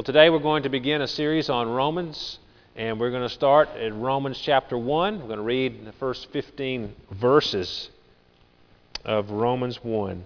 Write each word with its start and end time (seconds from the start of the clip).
Well, 0.00 0.04
today 0.06 0.30
we're 0.30 0.38
going 0.38 0.62
to 0.62 0.70
begin 0.70 1.02
a 1.02 1.06
series 1.06 1.50
on 1.50 1.68
Romans, 1.68 2.38
and 2.74 2.98
we're 2.98 3.10
going 3.10 3.28
to 3.28 3.34
start 3.34 3.68
at 3.78 3.94
Romans 3.94 4.38
chapter 4.38 4.78
1. 4.78 5.20
We're 5.20 5.26
going 5.26 5.36
to 5.36 5.42
read 5.42 5.84
the 5.84 5.92
first 5.92 6.32
15 6.32 6.94
verses 7.10 7.90
of 9.04 9.30
Romans 9.30 9.84
1. 9.84 10.24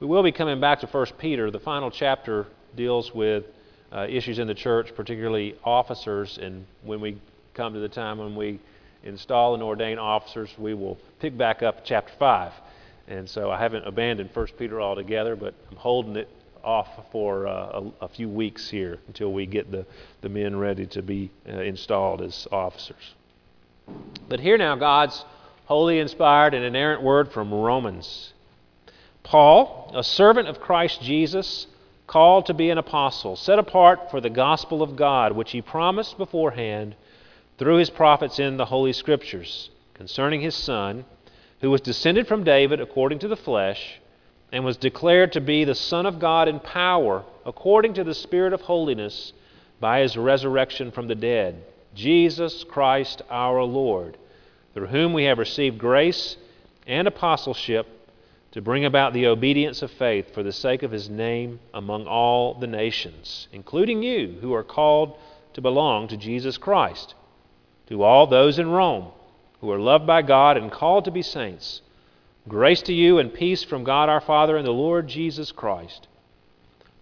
We 0.00 0.06
will 0.06 0.22
be 0.22 0.32
coming 0.32 0.62
back 0.62 0.80
to 0.80 0.86
1 0.86 1.06
Peter. 1.18 1.50
The 1.50 1.60
final 1.60 1.90
chapter 1.90 2.46
deals 2.74 3.14
with 3.14 3.44
uh, 3.92 4.06
issues 4.08 4.38
in 4.38 4.46
the 4.46 4.54
church, 4.54 4.94
particularly 4.96 5.56
officers, 5.62 6.38
and 6.38 6.64
when 6.84 7.02
we 7.02 7.18
come 7.52 7.74
to 7.74 7.80
the 7.80 7.90
time 7.90 8.16
when 8.16 8.34
we 8.34 8.60
install 9.04 9.52
and 9.52 9.62
ordain 9.62 9.98
officers, 9.98 10.48
we 10.56 10.72
will 10.72 10.96
pick 11.20 11.36
back 11.36 11.62
up 11.62 11.84
chapter 11.84 12.14
5. 12.18 12.52
And 13.12 13.28
so 13.28 13.50
I 13.50 13.58
haven't 13.58 13.86
abandoned 13.86 14.30
1 14.32 14.46
Peter 14.58 14.80
altogether, 14.80 15.36
but 15.36 15.52
I'm 15.70 15.76
holding 15.76 16.16
it 16.16 16.30
off 16.64 16.88
for 17.10 17.46
uh, 17.46 17.52
a, 18.00 18.04
a, 18.04 18.08
few 18.08 18.26
weeks 18.26 18.70
here 18.70 19.00
until 19.06 19.30
we 19.34 19.44
get 19.44 19.70
the, 19.70 19.84
the 20.22 20.30
men 20.30 20.56
ready 20.56 20.86
to 20.86 21.02
be 21.02 21.30
uh, 21.46 21.58
installed 21.58 22.22
as 22.22 22.48
officers. 22.50 23.14
But 24.30 24.40
here 24.40 24.56
now, 24.56 24.76
God's 24.76 25.26
holy, 25.66 25.98
inspired, 25.98 26.54
and 26.54 26.64
inerrant 26.64 27.02
word 27.02 27.30
from 27.30 27.52
Romans. 27.52 28.32
Paul, 29.22 29.92
a 29.94 30.02
servant 30.02 30.48
of 30.48 30.60
Christ 30.60 31.02
Jesus, 31.02 31.66
called 32.06 32.46
to 32.46 32.54
be 32.54 32.70
an 32.70 32.78
apostle, 32.78 33.36
set 33.36 33.58
apart 33.58 34.10
for 34.10 34.22
the 34.22 34.30
gospel 34.30 34.82
of 34.82 34.96
God, 34.96 35.32
which 35.32 35.50
he 35.50 35.60
promised 35.60 36.16
beforehand 36.16 36.94
through 37.58 37.76
his 37.76 37.90
prophets 37.90 38.38
in 38.38 38.56
the 38.56 38.64
Holy 38.64 38.94
Scriptures, 38.94 39.68
concerning 39.92 40.40
his 40.40 40.54
Son 40.54 41.04
who 41.62 41.70
was 41.70 41.80
descended 41.80 42.26
from 42.26 42.44
David 42.44 42.80
according 42.80 43.20
to 43.20 43.28
the 43.28 43.36
flesh, 43.36 44.00
and 44.52 44.64
was 44.64 44.76
declared 44.76 45.32
to 45.32 45.40
be 45.40 45.64
the 45.64 45.74
Son 45.74 46.04
of 46.04 46.18
God 46.18 46.46
in 46.46 46.60
power, 46.60 47.24
according 47.46 47.94
to 47.94 48.04
the 48.04 48.14
Spirit 48.14 48.52
of 48.52 48.60
holiness, 48.60 49.32
by 49.80 50.00
his 50.00 50.16
resurrection 50.16 50.90
from 50.90 51.08
the 51.08 51.14
dead, 51.14 51.62
Jesus 51.94 52.64
Christ 52.64 53.22
our 53.30 53.62
Lord, 53.62 54.18
through 54.74 54.88
whom 54.88 55.12
we 55.12 55.24
have 55.24 55.38
received 55.38 55.78
grace 55.78 56.36
and 56.86 57.08
apostleship 57.08 57.86
to 58.50 58.60
bring 58.60 58.84
about 58.84 59.12
the 59.12 59.26
obedience 59.26 59.82
of 59.82 59.90
faith 59.90 60.34
for 60.34 60.42
the 60.42 60.52
sake 60.52 60.82
of 60.82 60.90
his 60.90 61.08
name 61.08 61.58
among 61.72 62.06
all 62.06 62.54
the 62.54 62.66
nations, 62.66 63.48
including 63.52 64.02
you 64.02 64.36
who 64.40 64.52
are 64.52 64.64
called 64.64 65.16
to 65.54 65.60
belong 65.60 66.08
to 66.08 66.16
Jesus 66.16 66.58
Christ. 66.58 67.14
To 67.88 68.02
all 68.02 68.26
those 68.26 68.58
in 68.58 68.70
Rome, 68.70 69.12
who 69.62 69.70
are 69.70 69.78
loved 69.78 70.06
by 70.06 70.20
God 70.20 70.56
and 70.56 70.70
called 70.70 71.04
to 71.06 71.10
be 71.10 71.22
saints. 71.22 71.80
Grace 72.48 72.82
to 72.82 72.92
you 72.92 73.20
and 73.20 73.32
peace 73.32 73.62
from 73.62 73.84
God 73.84 74.08
our 74.08 74.20
Father 74.20 74.56
and 74.56 74.66
the 74.66 74.72
Lord 74.72 75.06
Jesus 75.06 75.52
Christ. 75.52 76.08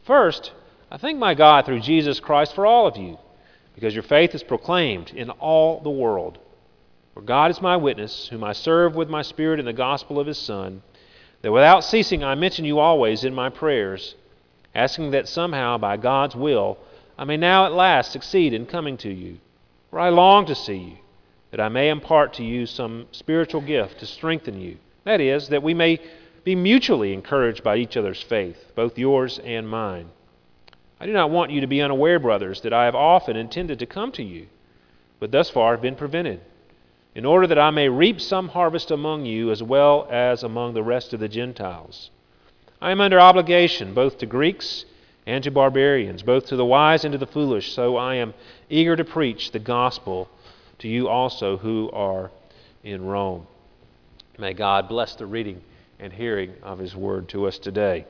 First, 0.05 0.53
I 0.91 0.99
thank 0.99 1.19
my 1.19 1.33
God 1.33 1.65
through 1.65 1.81
Jesus 1.81 2.21
Christ 2.21 2.55
for 2.55 2.67
all 2.67 2.87
of 2.87 2.99
you, 2.99 3.19
because 3.75 3.95
your 3.95 4.03
faith 4.03 4.35
is 4.35 4.43
proclaimed 4.43 5.11
in 5.11 5.31
all 5.31 5.81
the 5.81 5.89
world. 5.89 6.39
For 7.15 7.23
God 7.23 7.51
is 7.51 7.63
my 7.63 7.79
witness, 7.79 8.29
whom 8.29 8.45
I 8.45 8.53
serve 8.53 8.95
with 8.95 9.09
my 9.09 9.23
Spirit 9.23 9.59
in 9.59 9.65
the 9.65 9.73
gospel 9.73 10.21
of 10.21 10.27
His 10.27 10.39
Son, 10.39 10.83
that 11.41 11.53
without 11.53 11.83
ceasing 11.83 12.23
I 12.23 12.35
mention 12.35 12.67
you 12.67 12.79
always 12.79 13.25
in 13.25 13.35
my 13.35 13.49
prayers, 13.49 14.15
asking 14.75 15.13
that 15.13 15.29
somehow, 15.29 15.79
by 15.79 15.97
God's 15.97 16.37
will, 16.37 16.77
I 17.17 17.25
may 17.25 17.39
now 17.39 17.65
at 17.65 17.73
last 17.73 18.13
succeed 18.13 18.53
in 18.53 18.67
coming 18.67 18.99
to 18.99 19.11
you. 19.11 19.39
For 19.89 19.99
I 19.99 20.11
long 20.11 20.45
to 20.45 20.55
see 20.55 20.77
you 20.77 20.97
that 21.51 21.61
I 21.61 21.69
may 21.69 21.89
impart 21.89 22.35
to 22.35 22.45
you 22.45 22.67
some 22.67 23.07
spiritual 23.13 23.61
gift 23.61 24.01
to 24.01 24.07
strengthen 24.07 24.61
you. 24.61 24.77
That 25.05 25.21
is, 25.21 25.49
that 25.49 25.63
we 25.63 25.75
may 25.75 25.99
be 26.45 26.55
mutually 26.55 27.13
encouraged 27.13 27.63
by 27.63 27.77
each 27.77 27.97
other's 27.97 28.23
faith, 28.23 28.73
both 28.75 28.99
yours 28.99 29.39
and 29.45 29.69
mine. 29.69 30.11
I 31.01 31.07
do 31.07 31.13
not 31.13 31.31
want 31.31 31.51
you 31.51 31.63
to 31.63 31.67
be 31.67 31.81
unaware, 31.81 32.19
brothers, 32.19 32.61
that 32.61 32.73
I 32.73 32.85
have 32.85 32.95
often 32.95 33.37
intended 33.37 33.79
to 33.79 33.87
come 33.87 34.13
to 34.13 34.23
you, 34.23 34.47
but 35.19 35.31
thus 35.33 35.51
far 35.51 35.73
have 35.73 35.83
been 35.83 35.97
prevented, 35.97 36.41
in 37.15 37.25
order 37.25 37.47
that 37.47 37.59
I 37.59 37.71
may 37.71 37.89
reap 37.89 38.21
some 38.21 38.49
harvest 38.49 38.91
among 38.91 39.25
you 39.25 39.51
as 39.51 39.63
well 39.63 40.07
as 40.11 40.43
among 40.43 40.75
the 40.75 40.83
rest 40.83 41.13
of 41.13 41.21
the 41.21 41.29
Gentiles. 41.29 42.11
I 42.81 42.91
am 42.91 43.01
under 43.01 43.21
obligation 43.21 43.93
both 43.95 44.19
to 44.19 44.27
Greeks 44.27 44.85
and 45.27 45.43
to 45.45 45.51
barbarians, 45.51 46.23
both 46.23 46.47
to 46.47 46.57
the 46.57 46.65
wise 46.65 47.05
and 47.05 47.13
to 47.13 47.19
the 47.19 47.27
foolish, 47.27 47.73
so 47.73 47.97
I 47.97 48.17
am 48.17 48.35
eager 48.69 48.97
to 48.97 49.05
preach 49.05 49.51
the 49.51 49.59
gospel 49.59 50.29
to 50.81 50.89
you 50.89 51.09
also 51.09 51.57
who 51.59 51.91
are 51.93 52.31
in 52.83 53.05
Rome. 53.05 53.47
May 54.39 54.55
God 54.55 54.89
bless 54.89 55.15
the 55.15 55.27
reading 55.27 55.63
and 55.99 56.13
hearing 56.13 56.55
of 56.63 56.79
His 56.79 56.97
word 56.97 57.29
to 57.31 57.47
us 57.47 57.59
today. 57.59 58.07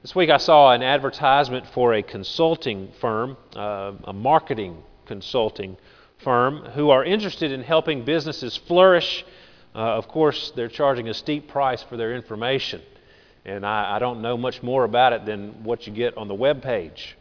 This 0.00 0.14
week 0.14 0.30
I 0.30 0.38
saw 0.38 0.72
an 0.72 0.82
advertisement 0.82 1.66
for 1.66 1.92
a 1.92 2.02
consulting 2.02 2.90
firm, 3.00 3.36
uh, 3.54 3.92
a 4.04 4.12
marketing 4.12 4.82
consulting 5.04 5.76
firm, 6.24 6.64
who 6.74 6.88
are 6.90 7.04
interested 7.04 7.52
in 7.52 7.62
helping 7.62 8.04
businesses 8.04 8.56
flourish. 8.56 9.24
Uh, 9.74 9.78
of 9.78 10.08
course, 10.08 10.52
they're 10.56 10.68
charging 10.68 11.08
a 11.10 11.14
steep 11.14 11.48
price 11.48 11.82
for 11.82 11.98
their 11.98 12.14
information, 12.14 12.80
and 13.44 13.66
I, 13.66 13.96
I 13.96 13.98
don't 13.98 14.22
know 14.22 14.38
much 14.38 14.62
more 14.62 14.84
about 14.84 15.12
it 15.12 15.26
than 15.26 15.64
what 15.64 15.86
you 15.86 15.92
get 15.92 16.16
on 16.16 16.28
the 16.28 16.34
web 16.34 16.62
page. 16.62 17.16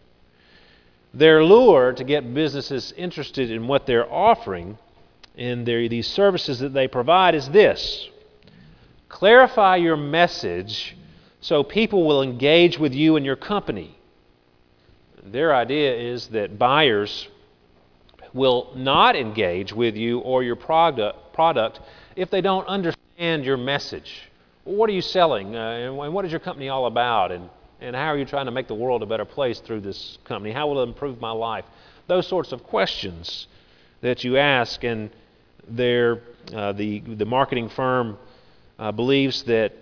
Their 1.16 1.46
lure 1.46 1.94
to 1.94 2.04
get 2.04 2.34
businesses 2.34 2.94
interested 2.98 3.50
in 3.50 3.68
what 3.68 3.86
they're 3.86 4.12
offering 4.12 4.78
in 5.38 5.64
their, 5.64 5.88
these 5.88 6.08
services 6.08 6.60
that 6.60 6.74
they 6.74 6.88
provide 6.90 7.36
is 7.36 7.50
this 7.50 8.10
clarify 9.08 9.78
your 9.78 9.96
message 9.96 10.98
so 11.40 11.64
people 11.64 12.06
will 12.06 12.22
engage 12.22 12.78
with 12.78 12.94
you 12.94 13.16
and 13.16 13.26
your 13.26 13.38
company. 13.38 13.98
Their 15.24 15.56
idea 15.56 15.96
is 15.96 16.28
that 16.28 16.60
buyers 16.60 17.30
will 18.34 18.74
not 18.76 19.16
engage 19.16 19.72
with 19.72 19.96
you 19.96 20.20
or 20.20 20.44
your 20.44 20.58
product, 20.58 21.34
product 21.34 21.80
if 22.18 22.30
they 22.30 22.42
don't 22.42 22.68
understand 22.68 23.46
your 23.46 23.58
message. 23.58 24.30
What 24.66 24.90
are 24.90 24.94
you 24.94 25.02
selling? 25.02 25.56
Uh, 25.56 25.94
and 25.96 26.14
what 26.14 26.26
is 26.26 26.32
your 26.32 26.42
company 26.42 26.68
all 26.68 26.88
about? 26.88 27.32
And 27.32 27.50
and 27.82 27.96
how 27.96 28.08
are 28.08 28.18
you 28.18 28.26
trying 28.26 28.46
to 28.46 28.52
make 28.52 28.68
the 28.68 28.76
world 28.76 29.04
a 29.04 29.06
better 29.06 29.26
place 29.26 29.60
through 29.60 29.82
this 29.82 30.18
company? 30.24 30.54
How 30.54 30.68
will 30.68 30.82
it 30.82 30.88
improve 30.88 31.20
my 31.20 31.32
life? 31.32 31.66
Those 32.08 32.28
sorts 32.28 32.52
of 32.52 32.64
questions 32.64 33.48
that 34.02 34.24
you 34.24 34.38
ask, 34.38 34.84
and 34.84 35.10
uh, 35.68 36.74
the, 36.74 37.00
the 37.00 37.26
marketing 37.26 37.70
firm 37.70 38.18
uh, 38.78 38.92
believes 38.92 39.44
that 39.44 39.74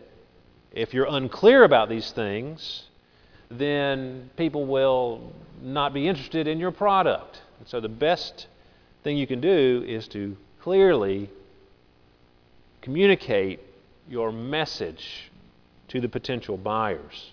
if 0.71 0.93
you're 0.93 1.07
unclear 1.07 1.63
about 1.63 1.89
these 1.89 2.11
things, 2.11 2.83
then 3.51 4.29
people 4.37 4.65
will 4.65 5.33
not 5.61 5.93
be 5.93 6.07
interested 6.07 6.47
in 6.47 6.59
your 6.59 6.71
product. 6.71 7.41
And 7.59 7.67
so 7.67 7.79
the 7.79 7.89
best 7.89 8.47
thing 9.03 9.17
you 9.17 9.27
can 9.27 9.41
do 9.41 9.83
is 9.87 10.07
to 10.09 10.35
clearly 10.61 11.29
communicate 12.81 13.59
your 14.09 14.31
message 14.31 15.31
to 15.89 16.01
the 16.01 16.09
potential 16.09 16.57
buyers. 16.57 17.32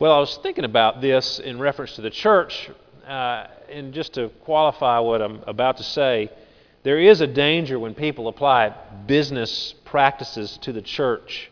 Well, 0.00 0.12
I 0.12 0.18
was 0.18 0.38
thinking 0.38 0.64
about 0.64 1.02
this 1.02 1.40
in 1.40 1.58
reference 1.58 1.96
to 1.96 2.00
the 2.00 2.08
church, 2.08 2.70
uh, 3.06 3.48
and 3.68 3.92
just 3.92 4.14
to 4.14 4.30
qualify 4.46 4.98
what 5.00 5.20
I'm 5.20 5.42
about 5.46 5.76
to 5.76 5.82
say, 5.82 6.30
there 6.84 6.98
is 6.98 7.20
a 7.20 7.26
danger 7.26 7.78
when 7.78 7.92
people 7.92 8.26
apply 8.28 8.74
business 9.06 9.74
practices 9.84 10.56
to 10.62 10.72
the 10.72 10.80
church, 10.80 11.50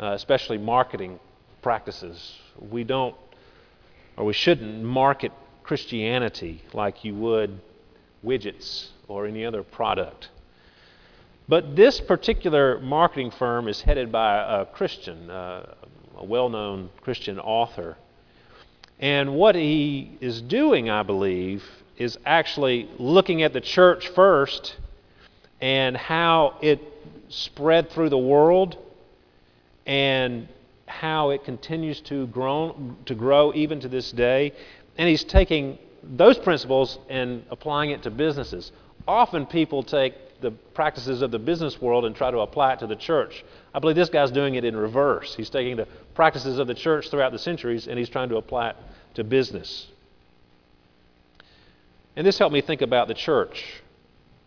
uh, 0.00 0.14
especially 0.16 0.58
marketing 0.58 1.20
practices. 1.62 2.34
We 2.58 2.82
don't, 2.82 3.14
or 4.16 4.24
we 4.24 4.32
shouldn't, 4.32 4.82
market 4.82 5.30
Christianity 5.62 6.62
like 6.72 7.04
you 7.04 7.14
would 7.14 7.60
widgets 8.24 8.88
or 9.06 9.28
any 9.28 9.44
other 9.44 9.62
product. 9.62 10.30
But 11.46 11.76
this 11.76 12.00
particular 12.00 12.80
marketing 12.80 13.30
firm 13.30 13.68
is 13.68 13.80
headed 13.80 14.10
by 14.10 14.60
a 14.60 14.66
Christian, 14.66 15.30
uh, 15.30 15.74
a 16.16 16.24
well 16.24 16.48
known 16.48 16.90
Christian 17.02 17.38
author. 17.38 17.96
And 18.98 19.34
what 19.34 19.54
he 19.54 20.16
is 20.20 20.40
doing, 20.40 20.88
I 20.88 21.02
believe, 21.02 21.62
is 21.98 22.18
actually 22.24 22.88
looking 22.98 23.42
at 23.42 23.52
the 23.52 23.60
church 23.60 24.08
first 24.08 24.76
and 25.60 25.96
how 25.96 26.56
it 26.60 26.80
spread 27.28 27.90
through 27.90 28.10
the 28.10 28.18
world 28.18 28.76
and 29.86 30.48
how 30.86 31.30
it 31.30 31.44
continues 31.44 32.00
to 32.02 32.26
grow, 32.28 32.74
to 33.06 33.14
grow 33.14 33.52
even 33.54 33.80
to 33.80 33.88
this 33.88 34.12
day. 34.12 34.52
And 34.96 35.08
he's 35.08 35.24
taking 35.24 35.78
those 36.02 36.38
principles 36.38 36.98
and 37.08 37.44
applying 37.50 37.90
it 37.90 38.02
to 38.04 38.10
businesses. 38.10 38.72
Often 39.06 39.46
people 39.46 39.82
take 39.82 40.14
the 40.40 40.50
practices 40.50 41.22
of 41.22 41.30
the 41.30 41.38
business 41.38 41.80
world 41.80 42.04
and 42.04 42.14
try 42.14 42.30
to 42.30 42.38
apply 42.38 42.74
it 42.74 42.78
to 42.80 42.86
the 42.86 42.96
church. 42.96 43.44
I 43.74 43.78
believe 43.78 43.96
this 43.96 44.08
guy's 44.08 44.30
doing 44.30 44.54
it 44.54 44.64
in 44.64 44.76
reverse. 44.76 45.34
He's 45.34 45.50
taking 45.50 45.76
the 45.76 45.86
practices 46.14 46.58
of 46.58 46.66
the 46.66 46.74
church 46.74 47.10
throughout 47.10 47.32
the 47.32 47.38
centuries 47.38 47.86
and 47.88 47.98
he's 47.98 48.08
trying 48.08 48.28
to 48.30 48.36
apply 48.36 48.70
it 48.70 48.76
to 49.14 49.24
business. 49.24 49.86
And 52.16 52.26
this 52.26 52.38
helped 52.38 52.54
me 52.54 52.62
think 52.62 52.80
about 52.80 53.08
the 53.08 53.14
church, 53.14 53.82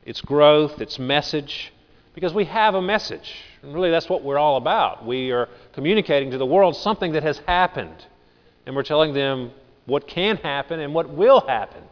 its 0.05 0.21
growth, 0.21 0.81
its 0.81 0.97
message, 0.97 1.71
because 2.15 2.33
we 2.33 2.45
have 2.45 2.73
a 2.73 2.81
message. 2.81 3.31
And 3.61 3.73
really, 3.73 3.91
that's 3.91 4.09
what 4.09 4.23
we're 4.23 4.39
all 4.39 4.57
about. 4.57 5.05
We 5.05 5.31
are 5.31 5.47
communicating 5.73 6.31
to 6.31 6.37
the 6.37 6.45
world 6.45 6.75
something 6.75 7.13
that 7.13 7.23
has 7.23 7.37
happened, 7.39 8.05
and 8.65 8.75
we're 8.75 8.83
telling 8.83 9.13
them 9.13 9.51
what 9.85 10.07
can 10.07 10.37
happen 10.37 10.79
and 10.79 10.93
what 10.93 11.09
will 11.09 11.41
happen, 11.41 11.83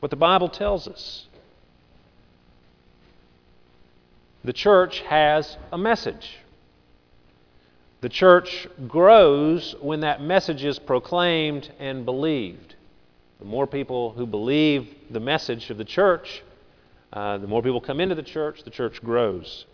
what 0.00 0.10
the 0.10 0.16
Bible 0.16 0.48
tells 0.48 0.86
us. 0.86 1.26
The 4.44 4.52
church 4.52 5.00
has 5.00 5.56
a 5.72 5.78
message. 5.78 6.38
The 8.00 8.08
church 8.08 8.66
grows 8.88 9.76
when 9.80 10.00
that 10.00 10.20
message 10.20 10.64
is 10.64 10.78
proclaimed 10.78 11.70
and 11.78 12.04
believed. 12.04 12.74
The 13.38 13.44
more 13.44 13.66
people 13.66 14.10
who 14.10 14.26
believe 14.26 14.88
the 15.10 15.20
message 15.20 15.70
of 15.70 15.78
the 15.78 15.84
church, 15.84 16.42
uh, 17.12 17.38
the 17.38 17.46
more 17.46 17.62
people 17.62 17.80
come 17.80 18.00
into 18.00 18.16
the 18.16 18.22
church, 18.22 18.64
the 18.64 18.70
church 18.70 19.02
grows. 19.02 19.66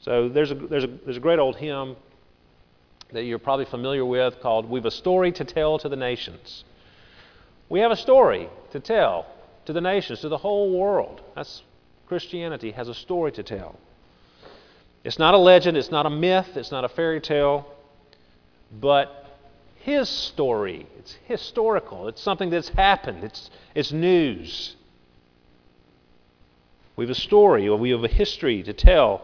So 0.00 0.28
there's 0.28 0.50
a, 0.50 0.54
there's, 0.54 0.84
a, 0.84 0.88
there's 0.88 1.16
a 1.16 1.20
great 1.20 1.38
old 1.38 1.56
hymn 1.56 1.94
that 3.12 3.24
you're 3.24 3.38
probably 3.38 3.66
familiar 3.66 4.04
with 4.04 4.40
called 4.40 4.68
We've 4.68 4.86
a 4.86 4.90
Story 4.90 5.30
to 5.32 5.44
Tell 5.44 5.78
to 5.78 5.88
the 5.88 5.96
Nations. 5.96 6.64
We 7.68 7.80
have 7.80 7.90
a 7.92 7.96
story 7.96 8.48
to 8.72 8.80
tell 8.80 9.26
to 9.66 9.72
the 9.72 9.80
nations, 9.80 10.20
to 10.20 10.28
the 10.28 10.38
whole 10.38 10.76
world. 10.76 11.20
That's 11.36 11.62
Christianity 12.10 12.72
has 12.72 12.88
a 12.88 12.94
story 12.94 13.30
to 13.30 13.44
tell. 13.44 13.78
It's 15.04 15.20
not 15.20 15.32
a 15.32 15.36
legend, 15.36 15.76
it's 15.76 15.92
not 15.92 16.06
a 16.06 16.10
myth, 16.10 16.56
it's 16.56 16.72
not 16.72 16.84
a 16.84 16.88
fairy 16.88 17.20
tale, 17.20 17.72
but 18.80 19.38
his 19.76 20.08
story. 20.08 20.88
It's 20.98 21.14
historical, 21.26 22.08
it's 22.08 22.20
something 22.20 22.50
that's 22.50 22.70
happened, 22.70 23.22
it's, 23.22 23.48
it's 23.76 23.92
news. 23.92 24.74
We 26.96 27.04
have 27.04 27.10
a 27.10 27.20
story, 27.20 27.68
or 27.68 27.78
we 27.78 27.90
have 27.90 28.02
a 28.02 28.08
history 28.08 28.64
to 28.64 28.72
tell 28.72 29.22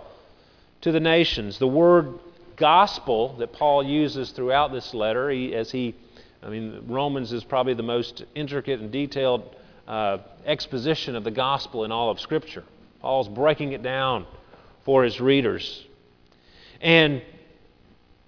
to 0.82 0.92
the 0.92 1.00
nations. 1.00 1.58
The 1.58 1.66
word 1.66 2.20
gospel 2.54 3.36
that 3.38 3.52
Paul 3.52 3.82
uses 3.82 4.30
throughout 4.30 4.70
this 4.70 4.94
letter, 4.94 5.28
he, 5.28 5.56
as 5.56 5.72
he, 5.72 5.96
I 6.40 6.50
mean, 6.50 6.84
Romans 6.86 7.32
is 7.32 7.42
probably 7.42 7.74
the 7.74 7.82
most 7.82 8.24
intricate 8.36 8.78
and 8.78 8.92
detailed 8.92 9.56
uh, 9.88 10.18
exposition 10.44 11.16
of 11.16 11.24
the 11.24 11.32
gospel 11.32 11.84
in 11.84 11.90
all 11.90 12.10
of 12.10 12.20
Scripture. 12.20 12.62
Paul's 13.06 13.28
breaking 13.28 13.70
it 13.70 13.84
down 13.84 14.26
for 14.84 15.04
his 15.04 15.20
readers. 15.20 15.86
And 16.80 17.22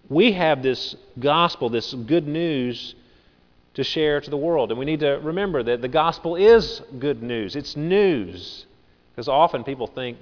we 0.08 0.30
have 0.30 0.62
this 0.62 0.94
gospel, 1.18 1.68
this 1.68 1.92
good 1.92 2.28
news 2.28 2.94
to 3.74 3.82
share 3.82 4.20
to 4.20 4.30
the 4.30 4.36
world. 4.36 4.70
And 4.70 4.78
we 4.78 4.84
need 4.84 5.00
to 5.00 5.18
remember 5.20 5.64
that 5.64 5.82
the 5.82 5.88
gospel 5.88 6.36
is 6.36 6.80
good 7.00 7.24
news. 7.24 7.56
It's 7.56 7.74
news. 7.74 8.66
Because 9.10 9.26
often 9.26 9.64
people 9.64 9.88
think, 9.88 10.16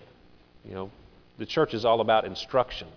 you 0.65 0.73
know, 0.73 0.91
the 1.37 1.45
church 1.45 1.75
is 1.75 1.85
all 1.85 2.01
about 2.01 2.25
instruction. 2.25 2.89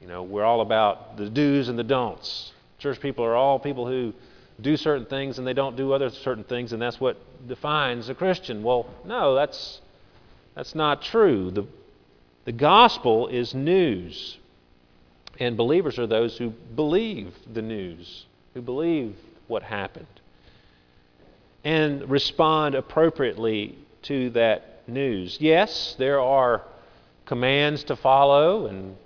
You 0.00 0.06
know, 0.06 0.22
we're 0.22 0.44
all 0.44 0.60
about 0.60 1.16
the 1.16 1.28
do's 1.28 1.68
and 1.68 1.76
the 1.76 1.82
don'ts. 1.82 2.52
Church 2.78 3.00
people 3.00 3.24
are 3.24 3.34
all 3.34 3.58
people 3.58 3.88
who 3.88 4.12
do 4.60 4.76
certain 4.76 5.06
things 5.06 5.38
and 5.38 5.46
they 5.48 5.52
don't 5.52 5.76
do 5.76 5.92
other 5.92 6.10
certain 6.10 6.44
things, 6.44 6.72
and 6.72 6.80
that's 6.80 7.00
what 7.00 7.16
defines 7.48 8.08
a 8.08 8.14
Christian. 8.14 8.62
Well, 8.62 8.86
no, 9.04 9.34
that's 9.34 9.80
that's 10.54 10.74
not 10.74 11.02
true. 11.02 11.50
The 11.50 11.66
the 12.44 12.52
gospel 12.52 13.28
is 13.28 13.54
news. 13.54 14.38
And 15.40 15.56
believers 15.56 15.98
are 15.98 16.06
those 16.06 16.36
who 16.36 16.50
believe 16.50 17.34
the 17.52 17.62
news, 17.62 18.26
who 18.52 18.62
believe 18.62 19.16
what 19.48 19.62
happened, 19.62 20.06
and 21.64 22.08
respond 22.08 22.74
appropriately 22.74 23.76
to 24.02 24.30
that 24.30 24.86
news. 24.86 25.38
Yes, 25.40 25.96
there 25.98 26.20
are 26.20 26.62
commands 27.24 27.82
to 27.84 27.96
follow, 27.96 28.66
and 28.66 28.96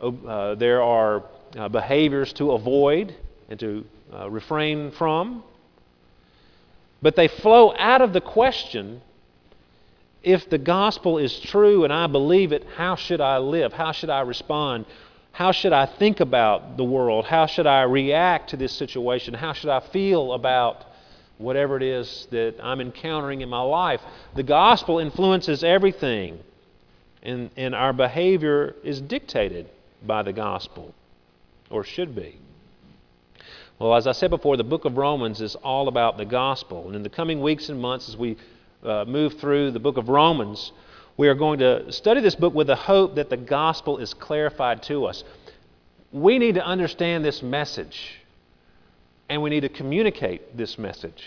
uh, 0.00 0.54
there 0.54 0.82
are 0.82 1.24
uh, 1.56 1.68
behaviors 1.68 2.32
to 2.34 2.52
avoid 2.52 3.14
and 3.48 3.58
to 3.58 3.84
uh, 4.12 4.30
refrain 4.30 4.92
from, 4.92 5.42
but 7.02 7.16
they 7.16 7.26
flow 7.26 7.74
out 7.76 8.02
of 8.02 8.12
the 8.12 8.20
question 8.20 9.00
if 10.22 10.50
the 10.50 10.58
gospel 10.58 11.18
is 11.18 11.38
true 11.40 11.84
and 11.84 11.92
I 11.92 12.06
believe 12.06 12.52
it, 12.52 12.64
how 12.76 12.96
should 12.96 13.20
I 13.20 13.38
live? 13.38 13.72
How 13.72 13.92
should 13.92 14.10
I 14.10 14.20
respond? 14.20 14.86
How 15.32 15.52
should 15.52 15.72
I 15.72 15.86
think 15.86 16.20
about 16.20 16.76
the 16.76 16.84
world? 16.84 17.24
How 17.24 17.46
should 17.46 17.66
I 17.66 17.82
react 17.82 18.50
to 18.50 18.56
this 18.56 18.72
situation? 18.72 19.34
How 19.34 19.52
should 19.52 19.70
I 19.70 19.80
feel 19.80 20.32
about 20.32 20.84
whatever 21.38 21.76
it 21.76 21.82
is 21.84 22.26
that 22.32 22.56
I'm 22.60 22.80
encountering 22.80 23.42
in 23.42 23.48
my 23.48 23.62
life? 23.62 24.00
The 24.34 24.42
gospel 24.42 24.98
influences 24.98 25.62
everything, 25.62 26.40
and, 27.22 27.50
and 27.56 27.74
our 27.74 27.92
behavior 27.92 28.74
is 28.82 29.00
dictated 29.00 29.68
by 30.04 30.22
the 30.22 30.32
gospel, 30.32 30.92
or 31.70 31.84
should 31.84 32.16
be. 32.16 32.38
Well, 33.78 33.94
as 33.94 34.08
I 34.08 34.12
said 34.12 34.30
before, 34.30 34.56
the 34.56 34.64
book 34.64 34.84
of 34.84 34.96
Romans 34.96 35.40
is 35.40 35.54
all 35.54 35.86
about 35.86 36.16
the 36.16 36.24
gospel. 36.24 36.88
And 36.88 36.96
in 36.96 37.04
the 37.04 37.08
coming 37.08 37.40
weeks 37.40 37.68
and 37.68 37.80
months, 37.80 38.08
as 38.08 38.16
we 38.16 38.36
uh, 38.82 39.04
move 39.06 39.38
through 39.38 39.70
the 39.72 39.80
book 39.80 39.96
of 39.96 40.08
Romans, 40.08 40.72
we 41.16 41.28
are 41.28 41.34
going 41.34 41.58
to 41.58 41.90
study 41.90 42.20
this 42.20 42.34
book 42.34 42.54
with 42.54 42.68
the 42.68 42.76
hope 42.76 43.16
that 43.16 43.28
the 43.28 43.36
gospel 43.36 43.98
is 43.98 44.14
clarified 44.14 44.82
to 44.84 45.04
us. 45.06 45.24
We 46.12 46.38
need 46.38 46.54
to 46.54 46.64
understand 46.64 47.24
this 47.24 47.42
message, 47.42 48.20
and 49.28 49.42
we 49.42 49.50
need 49.50 49.60
to 49.60 49.68
communicate 49.68 50.56
this 50.56 50.78
message. 50.78 51.24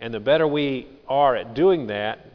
And 0.00 0.14
the 0.14 0.20
better 0.20 0.46
we 0.46 0.88
are 1.06 1.36
at 1.36 1.54
doing 1.54 1.88
that, 1.88 2.26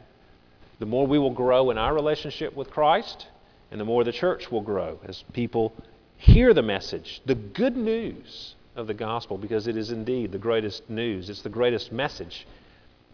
the 0.78 0.86
more 0.86 1.06
we 1.06 1.18
will 1.18 1.30
grow 1.30 1.70
in 1.70 1.78
our 1.78 1.92
relationship 1.92 2.54
with 2.54 2.70
Christ, 2.70 3.26
and 3.70 3.80
the 3.80 3.84
more 3.84 4.04
the 4.04 4.12
church 4.12 4.50
will 4.52 4.60
grow 4.60 5.00
as 5.04 5.24
people 5.32 5.72
hear 6.16 6.54
the 6.54 6.62
message, 6.62 7.20
the 7.26 7.34
good 7.34 7.76
news 7.76 8.54
of 8.76 8.86
the 8.86 8.94
gospel, 8.94 9.36
because 9.38 9.66
it 9.66 9.76
is 9.76 9.90
indeed 9.90 10.30
the 10.30 10.38
greatest 10.38 10.88
news. 10.88 11.28
It's 11.28 11.42
the 11.42 11.48
greatest 11.48 11.90
message 11.90 12.46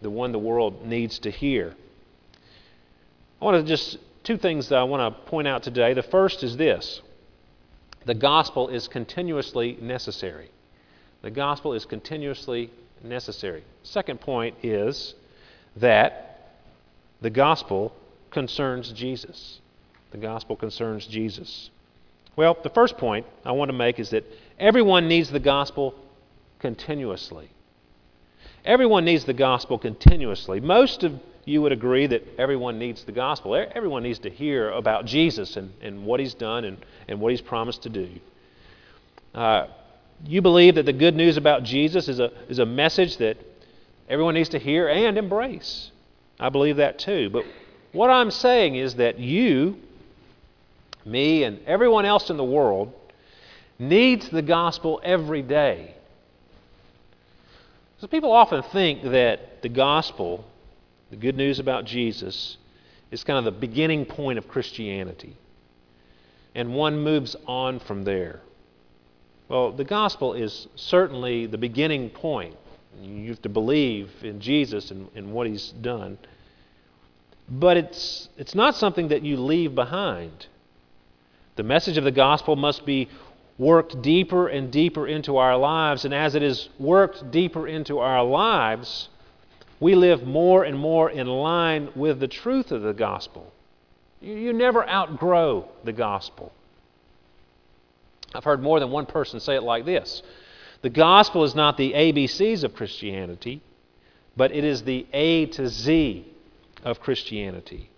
the 0.02 0.10
one 0.10 0.32
the 0.32 0.38
world 0.38 0.84
needs 0.84 1.18
to 1.20 1.30
hear. 1.30 1.74
I 3.40 3.44
want 3.44 3.64
to 3.64 3.68
just, 3.68 3.98
two 4.24 4.36
things 4.36 4.68
that 4.68 4.78
I 4.78 4.84
want 4.84 5.14
to 5.14 5.30
point 5.30 5.48
out 5.48 5.62
today. 5.62 5.94
The 5.94 6.02
first 6.02 6.42
is 6.42 6.56
this 6.56 7.00
the 8.04 8.14
gospel 8.14 8.68
is 8.68 8.88
continuously 8.88 9.78
necessary. 9.80 10.50
The 11.22 11.30
gospel 11.30 11.72
is 11.72 11.84
continuously 11.84 12.70
necessary. 13.02 13.62
Second 13.84 14.20
point 14.20 14.56
is 14.62 15.14
that 15.76 16.50
the 17.20 17.30
gospel 17.30 17.94
concerns 18.30 18.92
Jesus. 18.92 19.60
The 20.10 20.18
gospel 20.18 20.56
concerns 20.56 21.06
Jesus. 21.06 21.70
Well, 22.34 22.56
the 22.62 22.70
first 22.70 22.96
point 22.96 23.26
I 23.44 23.52
want 23.52 23.68
to 23.68 23.76
make 23.76 24.00
is 24.00 24.10
that 24.10 24.24
everyone 24.58 25.06
needs 25.06 25.30
the 25.30 25.40
gospel 25.40 25.94
continuously. 26.58 27.50
Everyone 28.64 29.04
needs 29.04 29.24
the 29.24 29.32
gospel 29.32 29.78
continuously. 29.78 30.60
Most 30.60 31.02
of 31.02 31.18
you 31.44 31.62
would 31.62 31.72
agree 31.72 32.06
that 32.06 32.22
everyone 32.38 32.78
needs 32.78 33.02
the 33.02 33.12
gospel. 33.12 33.56
Everyone 33.56 34.04
needs 34.04 34.20
to 34.20 34.30
hear 34.30 34.70
about 34.70 35.04
Jesus 35.04 35.56
and, 35.56 35.72
and 35.80 36.04
what 36.04 36.20
he's 36.20 36.34
done 36.34 36.64
and, 36.64 36.78
and 37.08 37.20
what 37.20 37.32
he's 37.32 37.40
promised 37.40 37.82
to 37.82 37.88
do. 37.88 38.08
Uh, 39.34 39.66
you 40.24 40.40
believe 40.40 40.76
that 40.76 40.86
the 40.86 40.92
good 40.92 41.16
news 41.16 41.36
about 41.36 41.64
Jesus 41.64 42.08
is 42.08 42.20
a, 42.20 42.30
is 42.48 42.60
a 42.60 42.66
message 42.66 43.16
that 43.16 43.36
everyone 44.08 44.34
needs 44.34 44.50
to 44.50 44.58
hear 44.60 44.88
and 44.88 45.18
embrace. 45.18 45.90
I 46.38 46.48
believe 46.48 46.76
that 46.76 47.00
too. 47.00 47.30
But 47.30 47.44
what 47.90 48.10
I'm 48.10 48.30
saying 48.30 48.76
is 48.76 48.94
that 48.96 49.18
you, 49.18 49.80
me, 51.04 51.42
and 51.42 51.58
everyone 51.66 52.04
else 52.04 52.30
in 52.30 52.36
the 52.36 52.44
world 52.44 52.92
needs 53.80 54.28
the 54.28 54.42
gospel 54.42 55.00
every 55.02 55.42
day. 55.42 55.96
So 58.02 58.08
people 58.08 58.32
often 58.32 58.64
think 58.64 59.04
that 59.04 59.62
the 59.62 59.68
gospel, 59.68 60.44
the 61.10 61.16
good 61.16 61.36
news 61.36 61.60
about 61.60 61.84
Jesus, 61.84 62.56
is 63.12 63.22
kind 63.22 63.38
of 63.38 63.44
the 63.44 63.52
beginning 63.52 64.06
point 64.06 64.38
of 64.38 64.48
Christianity. 64.48 65.36
And 66.52 66.74
one 66.74 66.98
moves 66.98 67.36
on 67.46 67.78
from 67.78 68.02
there. 68.02 68.40
Well, 69.48 69.70
the 69.70 69.84
gospel 69.84 70.34
is 70.34 70.66
certainly 70.74 71.46
the 71.46 71.58
beginning 71.58 72.10
point. 72.10 72.56
You 73.00 73.28
have 73.28 73.42
to 73.42 73.48
believe 73.48 74.10
in 74.24 74.40
Jesus 74.40 74.90
and, 74.90 75.08
and 75.14 75.32
what 75.32 75.46
he's 75.46 75.68
done. 75.70 76.18
But 77.48 77.76
it's, 77.76 78.28
it's 78.36 78.56
not 78.56 78.74
something 78.74 79.06
that 79.08 79.22
you 79.22 79.36
leave 79.36 79.76
behind. 79.76 80.48
The 81.54 81.62
message 81.62 81.98
of 81.98 82.02
the 82.02 82.10
gospel 82.10 82.56
must 82.56 82.84
be 82.84 83.08
worked 83.58 84.02
deeper 84.02 84.48
and 84.48 84.70
deeper 84.70 85.06
into 85.06 85.36
our 85.36 85.56
lives. 85.56 86.04
And 86.04 86.14
as 86.14 86.34
it 86.34 86.42
is 86.42 86.68
worked 86.78 87.30
deeper 87.30 87.66
into 87.66 87.98
our 87.98 88.24
lives, 88.24 89.08
we 89.80 89.94
live 89.94 90.24
more 90.24 90.64
and 90.64 90.78
more 90.78 91.10
in 91.10 91.26
line 91.26 91.90
with 91.94 92.20
the 92.20 92.28
truth 92.28 92.70
of 92.72 92.82
the 92.82 92.92
gospel. 92.92 93.52
You, 94.20 94.34
you 94.34 94.52
never 94.52 94.88
outgrow 94.88 95.68
the 95.84 95.92
gospel. 95.92 96.52
I've 98.34 98.44
heard 98.44 98.62
more 98.62 98.80
than 98.80 98.90
one 98.90 99.06
person 99.06 99.40
say 99.40 99.56
it 99.56 99.62
like 99.62 99.84
this 99.84 100.22
The 100.82 100.90
gospel 100.90 101.44
is 101.44 101.54
not 101.54 101.76
the 101.76 101.92
ABCs 101.92 102.64
of 102.64 102.74
Christianity, 102.74 103.60
but 104.36 104.52
it 104.52 104.64
is 104.64 104.84
the 104.84 105.06
A 105.12 105.46
to 105.46 105.68
Z 105.68 106.26
of 106.84 107.00
Christianity. 107.00 107.90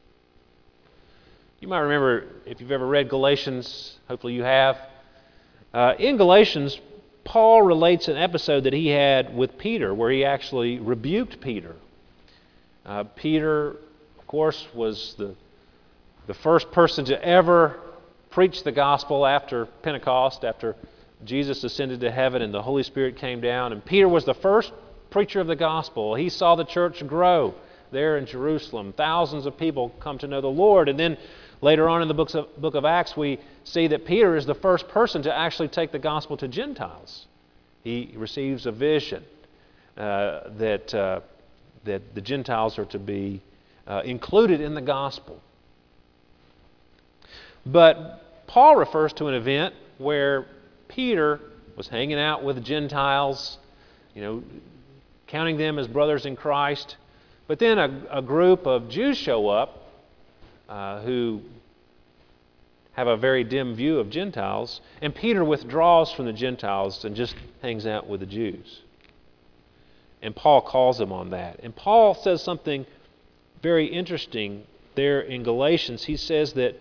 You 1.60 1.68
might 1.68 1.80
remember, 1.80 2.26
if 2.44 2.60
you've 2.60 2.72
ever 2.72 2.86
read 2.86 3.08
Galatians, 3.08 3.98
hopefully 4.08 4.34
you 4.34 4.42
have. 4.42 4.76
Uh, 5.74 5.92
in 5.98 6.16
Galatians, 6.16 6.80
Paul 7.24 7.62
relates 7.62 8.06
an 8.06 8.16
episode 8.16 8.62
that 8.62 8.72
he 8.72 8.86
had 8.86 9.36
with 9.36 9.58
Peter 9.58 9.92
where 9.92 10.08
he 10.08 10.24
actually 10.24 10.78
rebuked 10.78 11.40
Peter. 11.40 11.74
Uh, 12.86 13.02
Peter, 13.16 13.70
of 14.16 14.26
course, 14.28 14.68
was 14.72 15.16
the, 15.18 15.34
the 16.28 16.34
first 16.34 16.70
person 16.70 17.04
to 17.06 17.20
ever 17.24 17.80
preach 18.30 18.62
the 18.62 18.70
gospel 18.70 19.26
after 19.26 19.66
Pentecost, 19.82 20.44
after 20.44 20.76
Jesus 21.24 21.64
ascended 21.64 21.98
to 22.02 22.10
heaven 22.12 22.40
and 22.40 22.54
the 22.54 22.62
Holy 22.62 22.84
Spirit 22.84 23.16
came 23.16 23.40
down. 23.40 23.72
And 23.72 23.84
Peter 23.84 24.06
was 24.08 24.24
the 24.24 24.34
first 24.34 24.72
preacher 25.10 25.40
of 25.40 25.48
the 25.48 25.56
gospel. 25.56 26.14
He 26.14 26.28
saw 26.28 26.54
the 26.54 26.64
church 26.64 27.04
grow 27.04 27.52
there 27.90 28.16
in 28.16 28.26
Jerusalem. 28.26 28.94
Thousands 28.96 29.44
of 29.44 29.58
people 29.58 29.88
come 29.98 30.18
to 30.18 30.28
know 30.28 30.40
the 30.40 30.46
Lord. 30.46 30.88
And 30.88 30.96
then 30.96 31.16
later 31.60 31.88
on 31.88 32.00
in 32.00 32.06
the 32.06 32.14
books 32.14 32.36
of, 32.36 32.56
book 32.60 32.76
of 32.76 32.84
Acts, 32.84 33.16
we 33.16 33.40
see 33.64 33.88
that 33.88 34.04
Peter 34.04 34.36
is 34.36 34.46
the 34.46 34.54
first 34.54 34.88
person 34.88 35.22
to 35.22 35.34
actually 35.34 35.68
take 35.68 35.90
the 35.90 35.98
gospel 35.98 36.36
to 36.36 36.48
Gentiles. 36.48 37.26
He 37.82 38.14
receives 38.16 38.66
a 38.66 38.72
vision 38.72 39.24
uh, 39.96 40.50
that, 40.58 40.94
uh, 40.94 41.20
that 41.84 42.14
the 42.14 42.20
Gentiles 42.20 42.78
are 42.78 42.84
to 42.86 42.98
be 42.98 43.42
uh, 43.86 44.02
included 44.04 44.60
in 44.60 44.74
the 44.74 44.80
gospel. 44.80 45.40
But 47.66 48.46
Paul 48.46 48.76
refers 48.76 49.12
to 49.14 49.26
an 49.26 49.34
event 49.34 49.74
where 49.98 50.46
Peter 50.88 51.40
was 51.76 51.88
hanging 51.88 52.18
out 52.18 52.44
with 52.44 52.62
Gentiles, 52.64 53.58
you 54.14 54.22
know, 54.22 54.42
counting 55.26 55.56
them 55.56 55.78
as 55.78 55.88
brothers 55.88 56.26
in 56.26 56.36
Christ. 56.36 56.96
But 57.46 57.58
then 57.58 57.78
a, 57.78 58.02
a 58.10 58.22
group 58.22 58.66
of 58.66 58.88
Jews 58.88 59.18
show 59.18 59.48
up 59.48 59.90
uh, 60.68 61.00
who 61.02 61.42
have 62.94 63.06
a 63.06 63.16
very 63.16 63.44
dim 63.44 63.74
view 63.74 63.98
of 63.98 64.10
Gentiles, 64.10 64.80
and 65.02 65.14
Peter 65.14 65.44
withdraws 65.44 66.12
from 66.12 66.26
the 66.26 66.32
Gentiles 66.32 67.04
and 67.04 67.14
just 67.14 67.34
hangs 67.62 67.86
out 67.86 68.08
with 68.08 68.20
the 68.20 68.26
Jews. 68.26 68.82
And 70.22 70.34
Paul 70.34 70.62
calls 70.62 71.00
him 71.00 71.12
on 71.12 71.30
that. 71.30 71.60
And 71.62 71.74
Paul 71.74 72.14
says 72.14 72.42
something 72.42 72.86
very 73.62 73.86
interesting 73.86 74.64
there 74.94 75.20
in 75.20 75.42
Galatians. 75.42 76.04
He 76.04 76.16
says 76.16 76.54
that 76.54 76.76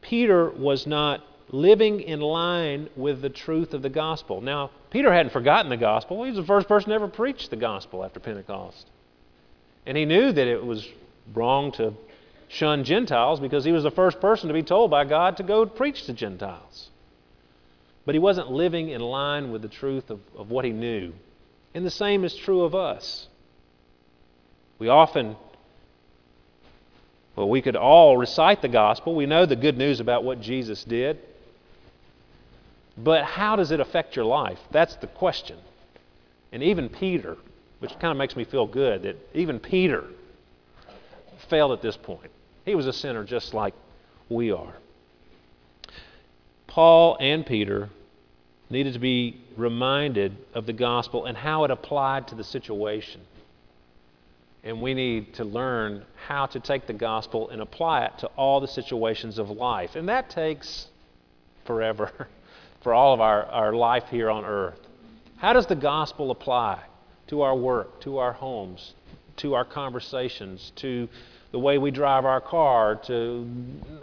Peter 0.00 0.50
was 0.50 0.86
not 0.86 1.24
living 1.50 2.00
in 2.00 2.20
line 2.20 2.88
with 2.96 3.22
the 3.22 3.30
truth 3.30 3.72
of 3.72 3.82
the 3.82 3.88
gospel. 3.88 4.40
Now, 4.40 4.70
Peter 4.90 5.12
hadn't 5.12 5.32
forgotten 5.32 5.70
the 5.70 5.76
gospel. 5.76 6.22
He 6.24 6.30
was 6.30 6.38
the 6.38 6.46
first 6.46 6.68
person 6.68 6.90
to 6.90 6.94
ever 6.94 7.08
preach 7.08 7.48
the 7.48 7.56
gospel 7.56 8.04
after 8.04 8.20
Pentecost. 8.20 8.86
And 9.86 9.96
he 9.96 10.04
knew 10.04 10.32
that 10.32 10.46
it 10.46 10.64
was 10.64 10.86
wrong 11.34 11.72
to 11.72 11.94
shun 12.48 12.84
Gentiles 12.84 13.40
because 13.40 13.64
he 13.64 13.72
was 13.72 13.82
the 13.82 13.90
first 13.90 14.20
person 14.20 14.48
to 14.48 14.54
be 14.54 14.62
told 14.62 14.90
by 14.90 15.04
God 15.04 15.36
to 15.38 15.42
go 15.42 15.66
preach 15.66 16.04
to 16.04 16.12
Gentiles. 16.12 16.90
But 18.04 18.14
he 18.14 18.18
wasn't 18.20 18.52
living 18.52 18.90
in 18.90 19.00
line 19.00 19.50
with 19.50 19.62
the 19.62 19.68
truth 19.68 20.10
of, 20.10 20.20
of 20.36 20.50
what 20.50 20.64
he 20.64 20.70
knew. 20.70 21.12
And 21.74 21.84
the 21.84 21.90
same 21.90 22.24
is 22.24 22.34
true 22.34 22.62
of 22.62 22.74
us. 22.74 23.26
We 24.78 24.88
often, 24.88 25.36
well, 27.34 27.48
we 27.48 27.62
could 27.62 27.76
all 27.76 28.16
recite 28.16 28.62
the 28.62 28.68
gospel. 28.68 29.14
We 29.14 29.26
know 29.26 29.44
the 29.44 29.56
good 29.56 29.76
news 29.76 30.00
about 30.00 30.22
what 30.22 30.40
Jesus 30.40 30.84
did. 30.84 31.18
But 32.96 33.24
how 33.24 33.56
does 33.56 33.72
it 33.72 33.80
affect 33.80 34.16
your 34.16 34.24
life? 34.24 34.58
That's 34.70 34.96
the 34.96 35.06
question. 35.06 35.58
And 36.52 36.62
even 36.62 36.88
Peter, 36.88 37.36
which 37.80 37.92
kind 37.98 38.12
of 38.12 38.16
makes 38.16 38.36
me 38.36 38.44
feel 38.44 38.66
good 38.66 39.02
that 39.02 39.16
even 39.34 39.58
Peter 39.58 40.04
failed 41.48 41.72
at 41.72 41.82
this 41.82 41.96
point. 41.96 42.30
He 42.66 42.74
was 42.74 42.86
a 42.86 42.92
sinner 42.92 43.24
just 43.24 43.54
like 43.54 43.72
we 44.28 44.52
are. 44.52 44.74
Paul 46.66 47.16
and 47.18 47.46
Peter 47.46 47.88
needed 48.68 48.92
to 48.92 48.98
be 48.98 49.40
reminded 49.56 50.36
of 50.52 50.66
the 50.66 50.74
gospel 50.74 51.24
and 51.24 51.38
how 51.38 51.64
it 51.64 51.70
applied 51.70 52.28
to 52.28 52.34
the 52.34 52.44
situation. 52.44 53.22
And 54.62 54.82
we 54.82 54.92
need 54.92 55.32
to 55.34 55.44
learn 55.44 56.04
how 56.26 56.44
to 56.46 56.60
take 56.60 56.86
the 56.86 56.92
gospel 56.92 57.48
and 57.48 57.62
apply 57.62 58.04
it 58.04 58.18
to 58.18 58.26
all 58.36 58.60
the 58.60 58.68
situations 58.68 59.38
of 59.38 59.48
life. 59.48 59.96
And 59.96 60.10
that 60.10 60.28
takes 60.28 60.88
forever. 61.64 62.28
for 62.86 62.94
all 62.94 63.12
of 63.12 63.20
our, 63.20 63.46
our 63.46 63.72
life 63.72 64.04
here 64.10 64.30
on 64.30 64.44
earth. 64.44 64.78
How 65.38 65.52
does 65.52 65.66
the 65.66 65.74
gospel 65.74 66.30
apply 66.30 66.84
to 67.26 67.42
our 67.42 67.56
work, 67.56 68.00
to 68.02 68.18
our 68.18 68.32
homes, 68.32 68.94
to 69.38 69.54
our 69.54 69.64
conversations, 69.64 70.70
to 70.76 71.08
the 71.56 71.60
way 71.60 71.78
we 71.78 71.90
drive 71.90 72.26
our 72.26 72.42
car, 72.42 72.96
to 72.96 73.50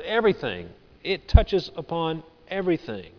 everything? 0.03 0.67
It 1.03 1.27
touches 1.27 1.69
upon 1.77 2.24
everything. 2.48 3.12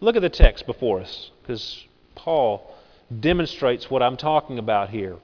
Look 0.00 0.16
at 0.16 0.22
the 0.22 0.28
text 0.28 0.66
before 0.66 1.00
us, 1.00 1.30
because 1.40 1.84
Paul 2.16 2.74
demonstrates 3.20 3.88
what 3.88 4.02
I'm 4.02 4.16
talking 4.16 4.58
about 4.58 4.90
here. 4.90 5.18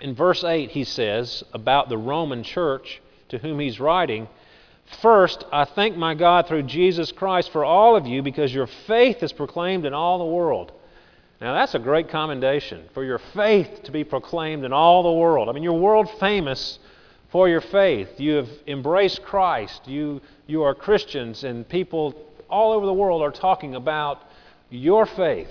In 0.00 0.16
verse 0.16 0.42
8, 0.42 0.72
he 0.72 0.82
says 0.82 1.44
about 1.52 1.88
the 1.88 1.96
Roman 1.96 2.42
church 2.42 3.00
to 3.28 3.38
whom 3.38 3.60
he's 3.60 3.78
writing, 3.78 4.26
First, 5.00 5.44
I 5.52 5.64
thank 5.64 5.96
my 5.96 6.14
God 6.14 6.48
through 6.48 6.64
Jesus 6.64 7.12
Christ 7.12 7.52
for 7.52 7.64
all 7.64 7.94
of 7.94 8.04
you 8.04 8.24
because 8.24 8.52
your 8.52 8.66
faith 8.66 9.22
is 9.22 9.32
proclaimed 9.32 9.86
in 9.86 9.94
all 9.94 10.18
the 10.18 10.24
world. 10.24 10.72
Now, 11.40 11.54
that's 11.54 11.76
a 11.76 11.78
great 11.78 12.08
commendation 12.08 12.82
for 12.92 13.04
your 13.04 13.20
faith 13.32 13.84
to 13.84 13.92
be 13.92 14.02
proclaimed 14.02 14.64
in 14.64 14.72
all 14.72 15.04
the 15.04 15.12
world. 15.12 15.48
I 15.48 15.52
mean, 15.52 15.62
you're 15.62 15.72
world 15.72 16.10
famous 16.18 16.80
for 17.32 17.48
your 17.48 17.62
faith. 17.62 18.20
You 18.20 18.34
have 18.34 18.48
embraced 18.66 19.22
Christ. 19.24 19.88
You, 19.88 20.20
you 20.46 20.62
are 20.62 20.74
Christians, 20.74 21.42
and 21.42 21.66
people 21.66 22.14
all 22.48 22.72
over 22.72 22.84
the 22.84 22.92
world 22.92 23.22
are 23.22 23.32
talking 23.32 23.74
about 23.74 24.22
your 24.68 25.06
faith. 25.06 25.50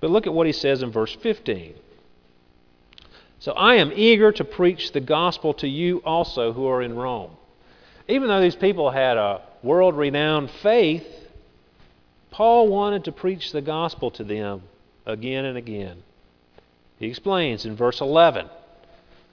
But 0.00 0.10
look 0.10 0.26
at 0.26 0.34
what 0.34 0.46
he 0.46 0.52
says 0.52 0.82
in 0.82 0.90
verse 0.90 1.16
15. 1.22 1.74
So 3.38 3.52
I 3.52 3.76
am 3.76 3.92
eager 3.94 4.32
to 4.32 4.44
preach 4.44 4.92
the 4.92 5.00
gospel 5.00 5.54
to 5.54 5.68
you 5.68 5.98
also 5.98 6.52
who 6.52 6.66
are 6.66 6.82
in 6.82 6.96
Rome. 6.96 7.30
Even 8.08 8.28
though 8.28 8.40
these 8.40 8.56
people 8.56 8.90
had 8.90 9.16
a 9.16 9.42
world 9.62 9.96
renowned 9.96 10.50
faith, 10.50 11.06
Paul 12.30 12.68
wanted 12.68 13.04
to 13.04 13.12
preach 13.12 13.52
the 13.52 13.62
gospel 13.62 14.10
to 14.12 14.24
them 14.24 14.62
again 15.06 15.44
and 15.44 15.56
again. 15.56 16.02
He 17.04 17.10
explains 17.10 17.66
in 17.66 17.76
verse 17.76 18.00
11 18.00 18.48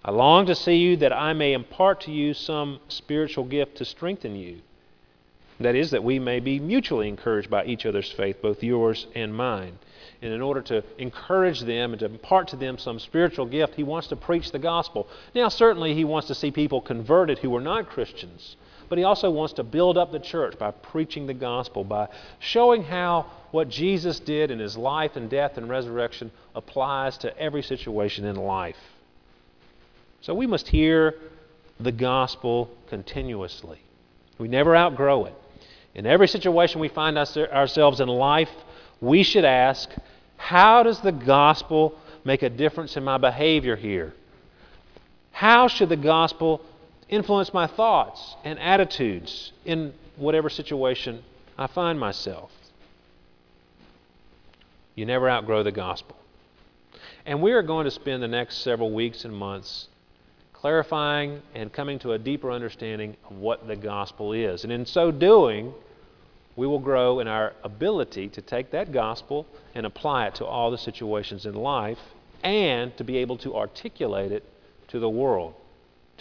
I 0.04 0.12
long 0.12 0.46
to 0.48 0.56
see 0.56 0.76
you 0.76 0.98
that 0.98 1.14
I 1.14 1.32
may 1.32 1.54
impart 1.54 2.02
to 2.02 2.12
you 2.12 2.34
some 2.34 2.82
spiritual 2.90 3.46
gift 3.46 3.78
to 3.78 3.86
strengthen 3.86 4.36
you. 4.36 4.58
That 5.58 5.76
is, 5.76 5.92
that 5.92 6.04
we 6.04 6.20
may 6.20 6.42
be 6.42 6.60
mutually 6.60 7.08
encouraged 7.08 7.50
by 7.50 7.64
each 7.64 7.86
other's 7.86 8.12
faith, 8.12 8.42
both 8.42 8.62
yours 8.62 9.08
and 9.16 9.34
mine 9.34 9.78
and 10.22 10.34
in 10.34 10.42
order 10.42 10.62
to 10.62 10.84
encourage 10.98 11.62
them 11.62 11.92
and 11.92 12.00
to 12.00 12.06
impart 12.06 12.48
to 12.50 12.56
them 12.56 12.78
some 12.78 13.00
spiritual 13.00 13.46
gift, 13.46 13.76
he 13.76 13.84
wants 13.84 14.08
to 14.08 14.16
preach 14.16 14.52
the 14.52 14.60
gospel. 14.60 15.08
Now, 15.34 15.50
certainly, 15.50 15.96
he 15.96 16.04
wants 16.04 16.28
to 16.28 16.36
see 16.36 16.52
people 16.52 16.80
converted 16.80 17.40
who 17.40 17.56
are 17.56 17.62
not 17.62 17.90
Christians, 17.90 18.56
but 18.92 18.98
he 18.98 19.06
also 19.06 19.32
wants 19.32 19.54
to 19.54 19.64
build 19.64 19.98
up 19.98 20.12
the 20.12 20.20
church 20.20 20.60
by 20.60 20.70
preaching 20.70 21.26
the 21.26 21.34
gospel, 21.34 21.86
by 21.86 22.10
showing 22.40 22.84
how 22.84 23.26
what 23.52 23.70
Jesus 23.70 24.20
did 24.20 24.52
in 24.52 24.60
his 24.60 24.76
life 24.76 25.16
and 25.16 25.30
death 25.30 25.58
and 25.58 25.70
resurrection 25.70 26.30
applies 26.56 27.18
to 27.20 27.38
every 27.40 27.64
situation 27.64 28.26
in 28.26 28.36
life. 28.36 28.76
So 30.20 30.34
we 30.34 30.46
must 30.46 30.68
hear 30.68 31.16
the 31.80 31.94
gospel 31.94 32.70
continuously. 32.90 33.80
We 34.38 34.50
never 34.50 34.76
outgrow 34.76 35.24
it. 35.24 35.36
In 35.96 36.06
every 36.06 36.28
situation 36.28 36.82
we 36.82 36.90
find 36.90 37.18
ourselves 37.18 38.02
in 38.02 38.10
life, 38.10 38.52
we 39.00 39.24
should 39.24 39.46
ask, 39.46 39.90
how 40.36 40.84
does 40.84 41.00
the 41.00 41.14
gospel 41.14 41.98
make 42.26 42.44
a 42.44 42.50
difference 42.50 42.98
in 42.98 43.06
my 43.06 43.18
behavior 43.18 43.78
here? 43.78 44.14
How 45.32 45.70
should 45.70 45.88
the 45.88 45.96
gospel 45.96 46.62
influence 47.12 47.54
my 47.54 47.68
thoughts 47.68 48.36
and 48.44 48.58
attitudes 48.58 49.52
in 49.66 49.94
whatever 50.16 50.50
situation 50.50 51.24
I 51.58 51.68
find 51.68 52.00
myself? 52.00 52.50
You 54.96 55.06
never 55.06 55.30
outgrow 55.30 55.64
the 55.64 55.72
gospel. 55.72 56.18
And 57.26 57.42
we 57.42 57.52
are 57.52 57.62
going 57.62 57.86
to 57.86 57.92
spend 57.92 58.24
the 58.24 58.28
next 58.28 58.58
several 58.64 58.92
weeks 58.92 59.26
and 59.26 59.36
months 59.36 59.88
clarifying 60.54 61.42
and 61.56 61.72
coming 61.72 62.00
to 62.00 62.14
a 62.14 62.20
deeper 62.20 62.52
understanding 62.52 63.16
of 63.30 63.38
what 63.38 63.68
the 63.68 63.76
gospel 63.76 64.34
is. 64.34 64.64
And 64.64 64.72
in 64.72 64.86
so 64.86 65.12
doing, 65.12 65.74
we 66.56 66.68
will 66.68 66.80
grow 66.80 67.20
in 67.20 67.28
our 67.28 67.54
ability 67.64 68.30
to 68.30 68.42
take 68.42 68.72
that 68.72 68.92
gospel 68.92 69.48
and 69.74 69.86
apply 69.86 70.28
it 70.28 70.36
to 70.36 70.46
all 70.46 70.70
the 70.70 70.78
situations 70.78 71.46
in 71.46 71.56
life 71.56 72.00
and 72.44 72.96
to 72.98 73.04
be 73.04 73.18
able 73.18 73.38
to 73.38 73.56
articulate 73.56 74.32
it 74.32 74.44
to 74.90 75.00
the 75.00 75.10
world, 75.10 75.54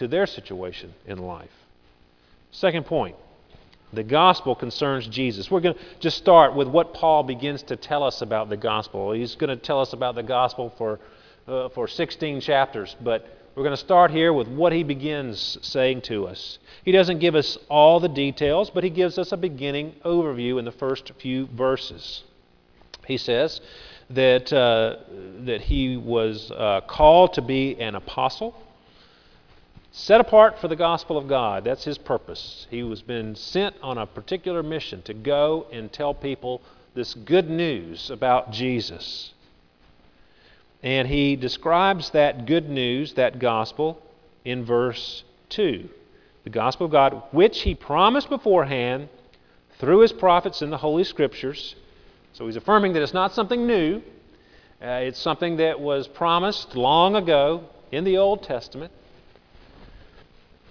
to 0.01 0.09
their 0.09 0.27
situation 0.27 0.95
in 1.05 1.19
life. 1.19 1.53
Second 2.51 2.87
point 2.87 3.17
the 3.93 4.03
gospel 4.03 4.55
concerns 4.55 5.07
Jesus. 5.09 5.51
We're 5.51 5.61
going 5.61 5.75
to 5.75 5.81
just 5.99 6.17
start 6.17 6.55
with 6.55 6.69
what 6.69 6.95
Paul 6.95 7.23
begins 7.23 7.63
to 7.65 7.77
tell 7.77 8.03
us 8.03 8.23
about 8.23 8.49
the 8.49 8.57
gospel. 8.57 9.13
He's 9.13 9.35
going 9.35 9.51
to 9.51 9.57
tell 9.57 9.81
us 9.81 9.93
about 9.93 10.15
the 10.15 10.23
gospel 10.23 10.73
for, 10.79 11.01
uh, 11.47 11.69
for 11.71 11.87
16 11.87 12.41
chapters, 12.41 12.97
but 13.03 13.29
we're 13.55 13.65
going 13.65 13.77
to 13.77 13.85
start 13.85 14.11
here 14.11 14.33
with 14.33 14.49
what 14.49 14.73
he 14.73 14.85
begins 14.85 15.59
saying 15.61 16.01
to 16.03 16.29
us. 16.29 16.59
He 16.83 16.93
doesn't 16.93 17.19
give 17.19 17.35
us 17.35 17.59
all 17.69 18.01
the 18.01 18.09
details, 18.09 18.71
but 18.71 18.85
he 18.85 18.91
gives 18.91 19.19
us 19.19 19.33
a 19.33 19.37
beginning 19.37 19.97
overview 20.05 20.59
in 20.59 20.65
the 20.65 20.73
first 20.73 21.13
few 21.21 21.47
verses. 21.49 22.23
He 23.07 23.19
says 23.19 23.61
that, 24.09 24.51
uh, 24.51 24.97
that 25.41 25.61
he 25.61 25.99
was 25.99 26.51
uh, 26.53 26.81
called 26.87 27.35
to 27.35 27.43
be 27.43 27.79
an 27.79 27.97
apostle, 27.97 28.55
set 29.93 30.21
apart 30.21 30.59
for 30.59 30.69
the 30.69 30.77
gospel 30.77 31.19
of 31.19 31.29
God. 31.29 31.65
That's 31.65 31.85
his 31.85 31.99
purpose. 31.99 32.67
He 32.71 32.83
was 32.83 33.03
been 33.03 33.35
sent 33.35 33.75
on 33.83 33.99
a 33.99 34.07
particular 34.07 34.63
mission 34.63 35.03
to 35.03 35.15
go 35.15 35.67
and 35.73 35.93
tell 35.93 36.15
people 36.15 36.63
this 36.95 37.15
good 37.15 37.51
news 37.51 38.11
about 38.11 38.53
Jesus. 38.53 39.33
And 40.83 41.09
he 41.09 41.37
describes 41.37 42.11
that 42.11 42.47
good 42.47 42.69
news, 42.69 43.15
that 43.15 43.39
gospel, 43.39 44.01
in 44.45 44.65
verse 44.65 45.25
2. 45.51 45.89
The 46.45 46.51
gospel 46.51 46.87
of 46.87 46.93
God, 46.93 47.23
which 47.33 47.63
he 47.63 47.75
promised 47.75 48.31
beforehand 48.31 49.09
through 49.79 50.01
his 50.01 50.13
prophets 50.13 50.63
in 50.63 50.71
the 50.71 50.79
Holy 50.79 51.05
Scriptures. 51.05 51.75
So 52.33 52.47
he's 52.47 52.57
affirming 52.57 52.95
that 52.95 53.03
it's 53.03 53.13
not 53.13 53.35
something 53.35 53.67
new, 53.67 54.03
uh, 54.83 55.01
it's 55.03 55.19
something 55.19 55.57
that 55.57 55.81
was 55.81 56.09
promised 56.09 56.77
long 56.77 57.17
ago 57.17 57.65
in 57.93 58.05
the 58.05 58.17
Old 58.17 58.43
Testament 58.43 58.93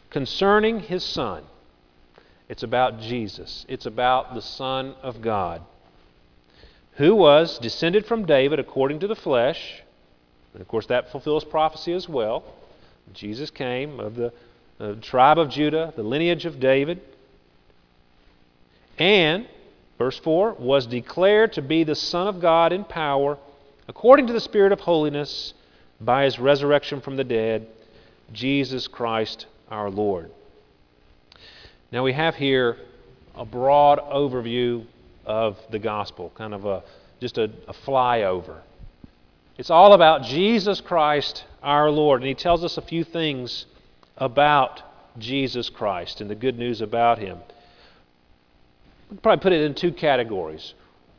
concerning 0.10 0.80
his 0.80 1.04
Son. 1.04 1.44
It's 2.48 2.64
about 2.64 3.00
Jesus, 3.00 3.66
it's 3.70 3.86
about 3.86 4.34
the 4.34 4.42
Son 4.42 4.96
of 5.04 5.22
God, 5.22 5.62
who 6.94 7.16
was 7.16 7.60
descended 7.60 8.06
from 8.06 8.26
David 8.26 8.60
according 8.60 9.00
to 9.02 9.08
the 9.08 9.16
flesh 9.16 9.84
and 10.54 10.62
of 10.62 10.68
course, 10.68 10.88
that 10.88 11.12
fulfills 11.12 11.44
prophecy 11.44 11.94
as 11.94 12.10
well. 12.10 12.44
Jesus 13.14 13.50
came 13.50 14.00
of 14.00 14.16
the, 14.16 14.34
tribe 15.02 15.38
of 15.38 15.50
Judah, 15.50 15.94
the 15.96 16.04
lineage 16.04 16.46
of 16.46 16.60
David, 16.60 17.02
and, 18.98 19.46
verse 19.98 20.18
4, 20.20 20.54
was 20.54 20.86
declared 20.88 21.54
to 21.54 21.62
be 21.62 21.84
the 21.84 21.96
Son 21.96 22.28
of 22.28 22.40
God 22.40 22.72
in 22.72 22.86
power, 22.86 23.38
according 23.88 24.28
to 24.28 24.34
the 24.34 24.40
Spirit 24.40 24.72
of 24.72 24.80
holiness, 24.80 25.54
by 26.00 26.24
his 26.24 26.40
resurrection 26.40 27.02
from 27.02 27.18
the 27.18 27.26
dead, 27.26 27.68
Jesus 28.32 28.88
Christ 28.88 29.48
our 29.70 29.90
Lord. 29.90 30.32
Now 31.92 32.04
we 32.04 32.14
have 32.14 32.36
here 32.36 32.78
a 33.36 33.46
broad 33.46 34.00
overview 34.00 34.86
of 35.26 35.58
the 35.72 35.80
gospel, 35.80 36.32
kind 36.36 36.54
of 36.54 36.66
a 36.66 36.84
just 37.20 37.38
a, 37.38 37.52
a 37.68 37.74
flyover. 37.74 38.58
It's 39.58 39.70
all 39.70 39.94
about 39.94 40.24
Jesus 40.24 40.80
Christ 40.80 41.44
our 41.62 41.90
Lord. 41.90 42.22
And 42.22 42.28
he 42.28 42.36
tells 42.36 42.64
us 42.64 42.78
a 42.78 42.82
few 42.82 43.04
things 43.04 43.66
about 44.18 44.82
Jesus 45.18 45.70
Christ 45.70 46.22
and 46.22 46.30
the 46.30 46.36
good 46.36 46.58
news 46.58 46.82
about 46.82 47.20
him. 47.20 47.40
we 49.12 49.18
probably 49.18 49.42
put 49.42 49.52
it 49.52 49.62
in 49.62 49.74
two 49.74 49.92
categories. 49.92 50.74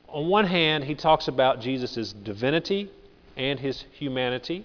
On 0.08 0.28
one 0.28 0.46
hand, 0.46 0.84
he 0.84 0.94
talks 0.94 1.28
about 1.28 1.60
Jesus' 1.60 2.12
divinity 2.12 2.90
and 3.36 3.60
his 3.60 3.84
humanity. 3.92 4.64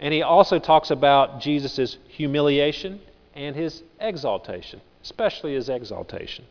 And 0.00 0.12
he 0.12 0.22
also 0.22 0.58
talks 0.58 0.90
about 0.90 1.40
Jesus' 1.40 1.96
humiliation 2.08 3.00
and 3.34 3.56
his 3.56 3.82
exaltation, 4.00 4.80
especially 5.02 5.54
his 5.54 5.68
exaltation. 5.68 6.44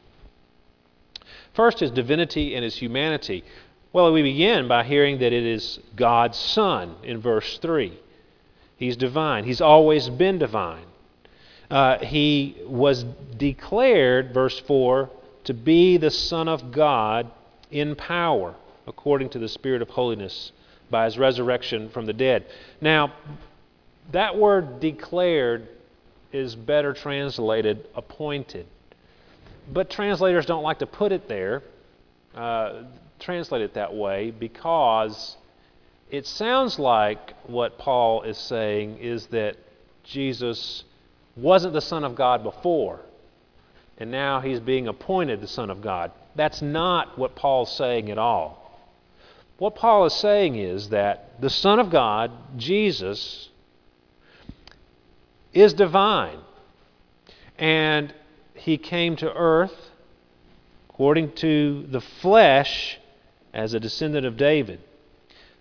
First, 1.53 1.79
his 1.79 1.91
divinity 1.91 2.55
and 2.55 2.63
his 2.63 2.75
humanity. 2.75 3.43
Well, 3.93 4.11
we 4.11 4.21
begin 4.21 4.67
by 4.67 4.83
hearing 4.83 5.19
that 5.19 5.31
it 5.31 5.45
is 5.45 5.79
God's 5.95 6.37
Son 6.37 6.95
in 7.03 7.21
verse 7.21 7.57
3. 7.59 7.97
He's 8.77 8.97
divine, 8.97 9.45
He's 9.45 9.61
always 9.61 10.09
been 10.09 10.37
divine. 10.37 10.85
Uh, 11.69 11.97
he 11.99 12.57
was 12.65 13.03
declared, 13.37 14.33
verse 14.33 14.59
4, 14.59 15.09
to 15.45 15.53
be 15.53 15.97
the 15.97 16.11
Son 16.11 16.47
of 16.47 16.71
God 16.71 17.31
in 17.71 17.95
power, 17.95 18.55
according 18.85 19.29
to 19.29 19.39
the 19.39 19.47
Spirit 19.47 19.81
of 19.81 19.89
holiness, 19.89 20.51
by 20.89 21.05
his 21.05 21.17
resurrection 21.17 21.89
from 21.89 22.05
the 22.05 22.13
dead. 22.13 22.45
Now, 22.81 23.13
that 24.11 24.37
word 24.37 24.79
declared 24.79 25.67
is 26.31 26.55
better 26.55 26.93
translated 26.93 27.87
appointed. 27.95 28.65
But 29.71 29.89
translators 29.89 30.45
don't 30.45 30.63
like 30.63 30.79
to 30.79 30.85
put 30.85 31.11
it 31.11 31.27
there. 31.27 31.63
Uh, 32.35 32.83
translate 33.19 33.61
it 33.61 33.73
that 33.75 33.93
way 33.93 34.31
because 34.31 35.37
it 36.11 36.27
sounds 36.27 36.77
like 36.77 37.33
what 37.47 37.77
Paul 37.77 38.23
is 38.23 38.37
saying 38.37 38.97
is 38.99 39.27
that 39.27 39.55
Jesus 40.03 40.83
wasn't 41.35 41.73
the 41.73 41.81
Son 41.81 42.03
of 42.03 42.15
God 42.15 42.43
before, 42.43 42.99
and 43.97 44.11
now 44.11 44.39
he's 44.39 44.59
being 44.59 44.87
appointed 44.87 45.41
the 45.41 45.47
Son 45.47 45.69
of 45.69 45.81
God. 45.81 46.11
That's 46.35 46.61
not 46.61 47.17
what 47.17 47.35
Paul's 47.35 47.75
saying 47.75 48.11
at 48.11 48.17
all. 48.17 48.64
What 49.57 49.75
Paul 49.75 50.05
is 50.05 50.13
saying 50.13 50.55
is 50.55 50.89
that 50.89 51.41
the 51.41 51.49
Son 51.49 51.79
of 51.79 51.89
God, 51.89 52.31
Jesus, 52.57 53.49
is 55.53 55.73
divine. 55.73 56.39
And 57.57 58.13
he 58.53 58.77
came 58.77 59.15
to 59.17 59.33
earth 59.33 59.91
according 60.89 61.31
to 61.33 61.85
the 61.89 62.01
flesh 62.01 62.99
as 63.53 63.73
a 63.73 63.79
descendant 63.79 64.25
of 64.25 64.37
David. 64.37 64.81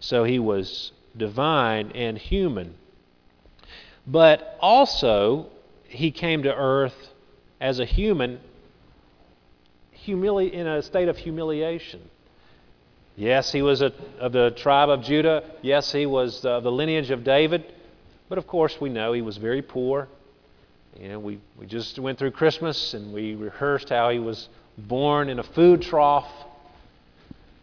So 0.01 0.25
he 0.25 0.39
was 0.39 0.93
divine 1.17 1.93
and 1.93 2.19
human. 2.19 2.75
But 4.07 4.57
also, 4.61 5.47
he 5.89 6.11
came 6.11 6.43
to 6.43 6.55
earth 6.55 7.11
as 7.61 7.79
a 7.79 7.85
human 7.85 8.41
humili- 10.07 10.53
in 10.53 10.67
a 10.67 10.83
state 10.83 11.09
of 11.09 11.19
humiliation. 11.19 12.11
Yes, 13.17 13.53
he 13.53 13.63
was 13.63 13.81
a, 13.81 13.93
of 14.19 14.33
the 14.33 14.51
tribe 14.51 14.89
of 14.89 15.03
Judah. 15.03 15.45
Yes, 15.63 15.93
he 15.93 16.05
was 16.07 16.45
of 16.45 16.65
the 16.65 16.73
lineage 16.73 17.11
of 17.11 17.23
David. 17.23 17.65
But 18.29 18.39
of 18.39 18.47
course, 18.47 18.81
we 18.81 18.89
know 18.89 19.13
he 19.13 19.23
was 19.23 19.37
very 19.37 19.63
poor. 19.63 20.09
Know, 21.01 21.19
we, 21.19 21.41
we 21.59 21.67
just 21.67 21.99
went 21.99 22.19
through 22.19 22.33
Christmas 22.33 22.95
and 22.95 23.13
we 23.13 23.35
rehearsed 23.35 23.89
how 23.89 24.11
he 24.11 24.19
was 24.19 24.49
born 24.79 25.29
in 25.29 25.39
a 25.39 25.43
food 25.43 25.83
trough 25.83 26.29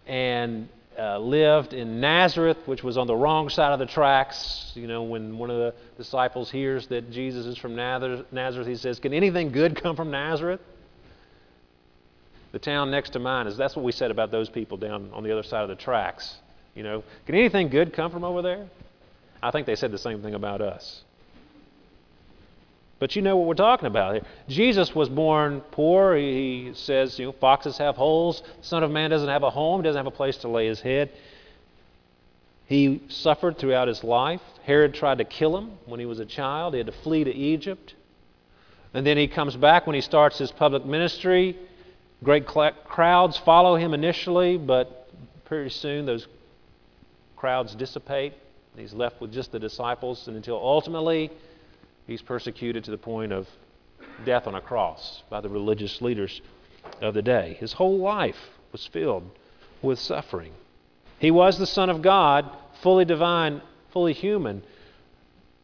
and 0.06 0.68
uh, 0.98 1.18
lived 1.18 1.74
in 1.74 2.00
Nazareth, 2.02 2.58
which 2.66 2.84
was 2.84 2.98
on 2.98 3.08
the 3.08 3.16
wrong 3.16 3.50
side 3.50 3.72
of 3.72 3.80
the 3.80 3.86
tracks. 3.86 4.72
You 4.76 4.88
know, 4.88 5.04
when 5.04 5.38
one 5.38 5.50
of 5.50 5.58
the 5.58 5.74
disciples 5.98 6.52
hears 6.52 6.88
that 6.88 7.12
Jesus 7.12 7.46
is 7.46 7.58
from 7.58 7.76
Nazareth, 7.76 8.68
he 8.68 8.76
says, 8.76 9.00
Can 9.00 9.14
anything 9.14 9.52
good 9.52 9.82
come 9.82 9.96
from 9.96 10.12
Nazareth? 10.12 10.62
The 12.52 12.60
town 12.60 12.92
next 12.92 13.12
to 13.12 13.20
mine 13.20 13.48
is 13.48 13.58
that's 13.58 13.76
what 13.76 13.86
we 13.86 13.92
said 13.92 14.12
about 14.12 14.32
those 14.32 14.50
people 14.50 14.78
down 14.78 15.10
on 15.14 15.24
the 15.24 15.32
other 15.32 15.44
side 15.44 15.64
of 15.64 15.70
the 15.70 15.76
tracks. 15.76 16.36
You 16.76 16.84
know, 16.84 17.04
can 17.26 17.36
anything 17.36 17.70
good 17.70 17.94
come 17.94 18.12
from 18.12 18.24
over 18.24 18.42
there? 18.42 18.68
I 19.42 19.52
think 19.52 19.66
they 19.66 19.76
said 19.76 19.92
the 19.92 19.98
same 19.98 20.22
thing 20.22 20.36
about 20.36 20.62
us. 20.62 21.04
But 23.00 23.16
you 23.16 23.24
know 23.24 23.36
what 23.36 23.48
we're 23.48 23.56
talking 23.56 23.88
about 23.88 24.14
here. 24.14 24.24
Jesus 24.48 24.94
was 24.94 25.10
born 25.10 25.62
poor. 25.72 26.16
He 26.16 26.72
says, 26.76 27.18
you 27.18 27.26
know, 27.26 27.32
foxes 27.32 27.78
have 27.80 27.96
holes. 27.96 28.44
Son 28.62 28.84
of 28.84 28.92
Man 28.92 29.10
doesn't 29.10 29.28
have 29.28 29.42
a 29.42 29.50
home, 29.50 29.82
doesn't 29.82 29.98
have 29.98 30.06
a 30.06 30.16
place 30.16 30.38
to 30.38 30.48
lay 30.48 30.68
his 30.68 30.82
head. 30.82 31.10
He 32.68 33.02
suffered 33.10 33.58
throughout 33.58 33.88
his 33.88 34.04
life. 34.04 34.42
Herod 34.64 34.94
tried 34.94 35.18
to 35.18 35.26
kill 35.26 35.58
him 35.58 35.72
when 35.88 36.00
he 36.00 36.06
was 36.06 36.20
a 36.20 36.26
child. 36.26 36.76
He 36.76 36.78
had 36.78 36.88
to 36.88 36.94
flee 36.94 37.24
to 37.24 37.34
Egypt. 37.34 37.96
And 38.94 39.06
then 39.06 39.18
he 39.18 39.28
comes 39.28 39.56
back 39.56 39.88
when 39.88 39.96
he 39.96 40.02
starts 40.02 40.38
his 40.38 40.52
public 40.52 40.86
ministry. 40.86 41.58
Great 42.24 42.46
crowds 42.46 43.38
follow 43.38 43.76
him 43.76 43.94
initially, 43.94 44.58
but 44.58 45.10
pretty 45.46 45.70
soon 45.70 46.06
those 46.06 46.28
crowds 47.36 47.76
dissipate. 47.76 48.34
He's 48.78 48.94
left 48.94 49.20
with 49.20 49.34
just 49.34 49.52
the 49.52 49.60
disciples, 49.60 50.28
and 50.28 50.38
until 50.38 50.56
ultimately 50.56 51.32
He's 52.08 52.22
persecuted 52.22 52.84
to 52.84 52.92
the 52.92 52.98
point 52.98 53.32
of 53.32 53.48
death 54.26 54.48
on 54.48 54.56
a 54.56 54.62
cross 54.62 55.24
by 55.30 55.42
the 55.42 55.50
religious 55.50 56.02
leaders 56.02 56.42
of 57.00 57.14
the 57.14 57.22
day. 57.22 57.56
His 57.60 57.74
whole 57.74 58.00
life 58.00 58.50
was 58.72 58.86
filled 58.86 59.30
with 59.82 60.00
suffering. 60.00 60.52
He 61.20 61.32
was 61.32 61.58
the 61.58 61.66
Son 61.66 61.90
of 61.90 62.02
God, 62.02 62.50
fully 62.82 63.06
divine, 63.06 63.62
fully 63.92 64.14
human. 64.14 64.64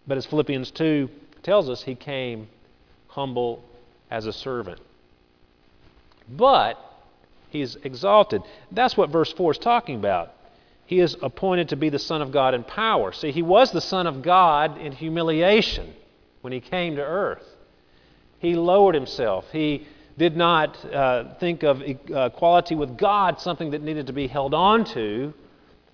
But 0.08 0.18
as 0.18 0.26
Philippians 0.26 0.72
2 0.72 1.10
tells 1.44 1.70
us, 1.70 1.84
he 1.84 1.96
came 1.96 2.48
humble 3.08 3.64
as 4.10 4.26
a 4.26 4.34
servant. 4.34 4.80
But 6.30 6.80
he's 7.50 7.76
exalted. 7.78 8.42
That's 8.72 8.98
what 8.98 9.10
verse 9.10 9.32
4 9.34 9.54
is 9.54 9.58
talking 9.58 9.96
about. 9.96 10.34
He 10.86 11.00
is 11.00 11.18
appointed 11.22 11.70
to 11.70 11.76
be 11.76 11.90
the 11.90 12.00
Son 12.00 12.22
of 12.22 12.32
God 12.32 12.54
in 12.54 12.64
power. 12.64 13.12
See, 13.12 13.32
he 13.32 13.42
was 13.42 13.72
the 13.72 13.82
Son 13.82 14.08
of 14.08 14.22
God 14.22 14.78
in 14.78 14.94
humiliation 14.94 15.94
when 16.42 16.54
he 16.54 16.62
came 16.62 16.96
to 16.96 17.04
earth. 17.04 17.46
He 18.40 18.56
lowered 18.56 18.96
himself. 18.96 19.46
He 19.52 19.88
did 20.18 20.38
not 20.38 20.84
uh, 20.86 21.36
think 21.36 21.64
of 21.64 21.82
equality 21.82 22.76
with 22.76 22.98
God 22.98 23.40
something 23.40 23.72
that 23.72 23.82
needed 23.82 24.08
to 24.08 24.14
be 24.14 24.28
held 24.28 24.54
on 24.54 24.86
to, 24.86 25.34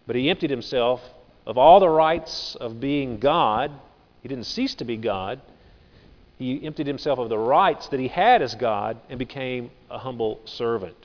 but 0.05 0.15
he 0.15 0.29
emptied 0.29 0.49
himself 0.49 1.01
of 1.45 1.57
all 1.57 1.79
the 1.79 1.89
rights 1.89 2.55
of 2.55 2.79
being 2.79 3.17
God 3.17 3.71
He 4.21 4.29
didn't 4.29 4.45
cease 4.45 4.75
to 4.75 4.85
be 4.85 4.95
God. 4.95 5.41
He 6.43 6.65
emptied 6.65 6.87
himself 6.87 7.19
of 7.19 7.29
the 7.29 7.37
rights 7.37 7.87
that 7.87 8.01
he 8.01 8.09
had 8.09 8.41
as 8.41 8.53
God 8.53 8.97
and 9.09 9.17
became 9.17 9.71
a 9.89 9.97
humble 9.97 10.41
servant. 10.43 10.97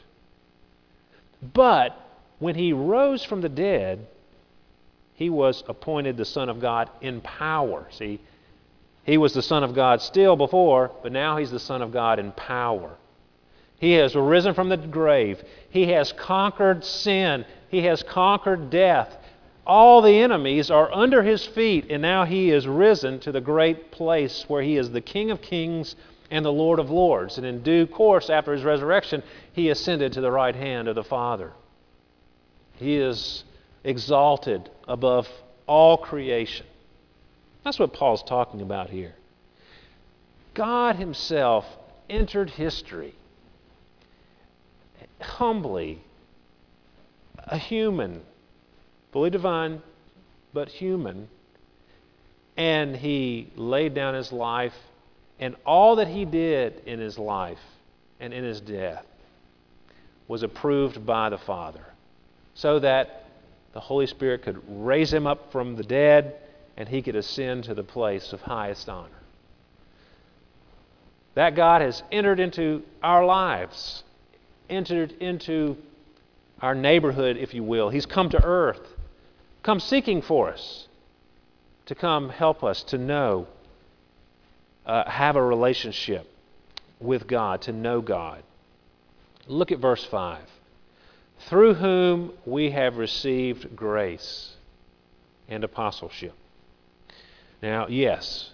But 1.55 1.96
when 2.40 2.57
he 2.57 2.72
rose 2.72 3.22
from 3.22 3.40
the 3.40 3.48
dead, 3.48 4.05
he 5.14 5.31
was 5.31 5.62
appointed 5.68 6.16
the 6.16 6.24
Son 6.24 6.48
of 6.48 6.59
God 6.59 6.90
in 7.01 7.20
power. 7.20 7.87
See, 7.92 8.18
he 9.05 9.16
was 9.16 9.33
the 9.33 9.42
Son 9.42 9.62
of 9.62 9.77
God 9.77 10.03
still 10.03 10.35
before, 10.35 10.90
but 11.05 11.12
now 11.12 11.37
he's 11.37 11.53
the 11.53 11.61
Son 11.61 11.83
of 11.83 11.92
God 11.92 12.18
in 12.18 12.33
power. 12.33 12.90
He 13.79 13.92
has 13.92 14.16
risen 14.16 14.55
from 14.55 14.68
the 14.68 14.77
grave. 14.77 15.40
He 15.70 15.87
has 15.92 16.11
conquered 16.11 16.85
sin. 16.85 17.44
He 17.68 17.83
has 17.83 18.03
conquered 18.03 18.70
death. 18.70 19.16
All 19.68 20.00
the 20.00 20.18
enemies 20.18 20.70
are 20.70 20.92
under 20.92 21.22
his 21.22 21.46
feet, 21.46 21.87
and 21.90 22.02
now 22.02 22.24
he 22.24 22.50
is 22.50 22.66
risen 22.66 23.20
to 23.20 23.31
the 23.31 23.40
great 23.40 23.92
place 23.92 24.44
where 24.48 24.62
he 24.62 24.76
is 24.76 24.90
the 24.90 25.00
King 25.00 25.31
of 25.31 25.42
kings 25.42 25.94
and 26.31 26.44
the 26.44 26.52
Lord 26.52 26.78
of 26.78 26.90
lords. 26.90 27.37
And 27.37 27.46
in 27.46 27.62
due 27.62 27.87
course, 27.87 28.31
after 28.31 28.52
his 28.52 28.64
resurrection, 28.64 29.22
he 29.52 29.68
ascended 29.68 30.14
to 30.14 30.20
the 30.20 30.33
right 30.33 30.57
hand 30.57 30.88
of 30.88 30.94
the 30.94 31.04
Father. 31.04 31.52
He 32.76 32.96
is 32.96 33.44
exalted 33.85 34.70
above 34.88 35.28
all 35.66 35.98
creation. 35.98 36.66
That's 37.62 37.78
what 37.78 37.92
Paul's 37.92 38.22
talking 38.22 38.62
about 38.62 38.88
here. 38.88 39.14
God 40.54 40.96
Himself 40.96 41.66
entered 42.09 42.50
history 42.50 43.14
humbly, 45.20 46.00
a 47.38 47.59
human, 47.59 48.22
fully 49.18 49.31
divine, 49.31 49.83
but 50.54 50.68
human, 50.68 51.28
and 52.57 52.94
He 52.96 53.50
laid 53.57 53.92
down 53.92 54.14
His 54.14 54.31
life, 54.31 54.76
and 55.40 55.57
all 55.66 55.96
that 55.96 56.07
He 56.07 56.24
did 56.24 56.81
in 56.87 57.00
His 57.00 57.18
life 57.18 57.59
and 58.20 58.33
in 58.33 58.44
His 58.44 58.61
death 58.61 59.04
was 60.28 60.44
approved 60.44 61.04
by 61.04 61.31
the 61.31 61.38
Father, 61.38 61.85
so 62.54 62.78
that 62.78 63.24
the 63.72 63.81
Holy 63.81 64.07
Spirit 64.07 64.42
could 64.42 64.62
raise 64.68 65.12
him 65.12 65.26
up 65.26 65.50
from 65.50 65.74
the 65.74 65.83
dead 65.83 66.37
and 66.76 66.88
he 66.88 67.02
could 67.02 67.16
ascend 67.16 67.64
to 67.64 67.74
the 67.74 67.83
place 67.83 68.33
of 68.33 68.40
highest 68.40 68.88
honor. 68.88 69.09
That 71.35 71.57
God 71.57 71.83
has 71.83 72.04
entered 72.12 72.38
into 72.38 72.85
our 73.02 73.26
lives, 73.26 74.04
entered 74.70 75.11
into 75.18 75.76
our 76.62 76.76
neighborhood, 76.76 77.37
if 77.37 77.52
you 77.52 77.64
will. 77.64 77.88
He's 77.90 78.07
come 78.07 78.31
to 78.31 78.44
earth, 78.44 78.94
come 79.62 79.80
seeking 79.80 80.22
for 80.22 80.50
us, 80.50 80.88
to 81.86 81.94
come 81.94 82.28
help 82.28 82.62
us 82.62 82.82
to 82.84 82.98
know, 82.98 83.46
uh, 84.86 85.08
have 85.08 85.36
a 85.36 85.42
relationship 85.42 86.30
with 87.00 87.26
God, 87.26 87.62
to 87.62 87.72
know 87.72 88.00
God. 88.00 88.42
Look 89.46 89.72
at 89.72 89.78
verse 89.78 90.04
5 90.04 90.40
through 91.40 91.74
whom 91.74 92.32
we 92.44 92.70
have 92.70 92.96
received 92.96 93.76
grace 93.76 94.54
and 95.48 95.64
apostleship. 95.64 96.34
Now, 97.62 97.86
yes, 97.88 98.50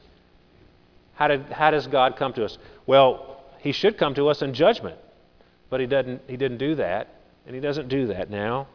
how, 1.15 1.29
did, 1.29 1.45
how 1.51 1.71
does 1.71 1.87
God 1.87 2.17
come 2.17 2.33
to 2.35 2.45
us? 2.45 2.59
Well, 2.87 3.43
He 3.59 3.73
should 3.73 3.99
come 3.99 4.15
to 4.15 4.29
us 4.29 4.43
in 4.43 4.55
judgment, 4.55 4.99
but 5.71 5.81
He, 5.81 5.87
doesn't, 5.87 6.23
he 6.29 6.37
didn't 6.37 6.59
do 6.59 6.75
that, 6.77 7.09
and 7.47 7.55
He 7.55 7.61
doesn't 7.61 7.89
do 7.89 8.09
that 8.09 8.31
now. 8.31 8.69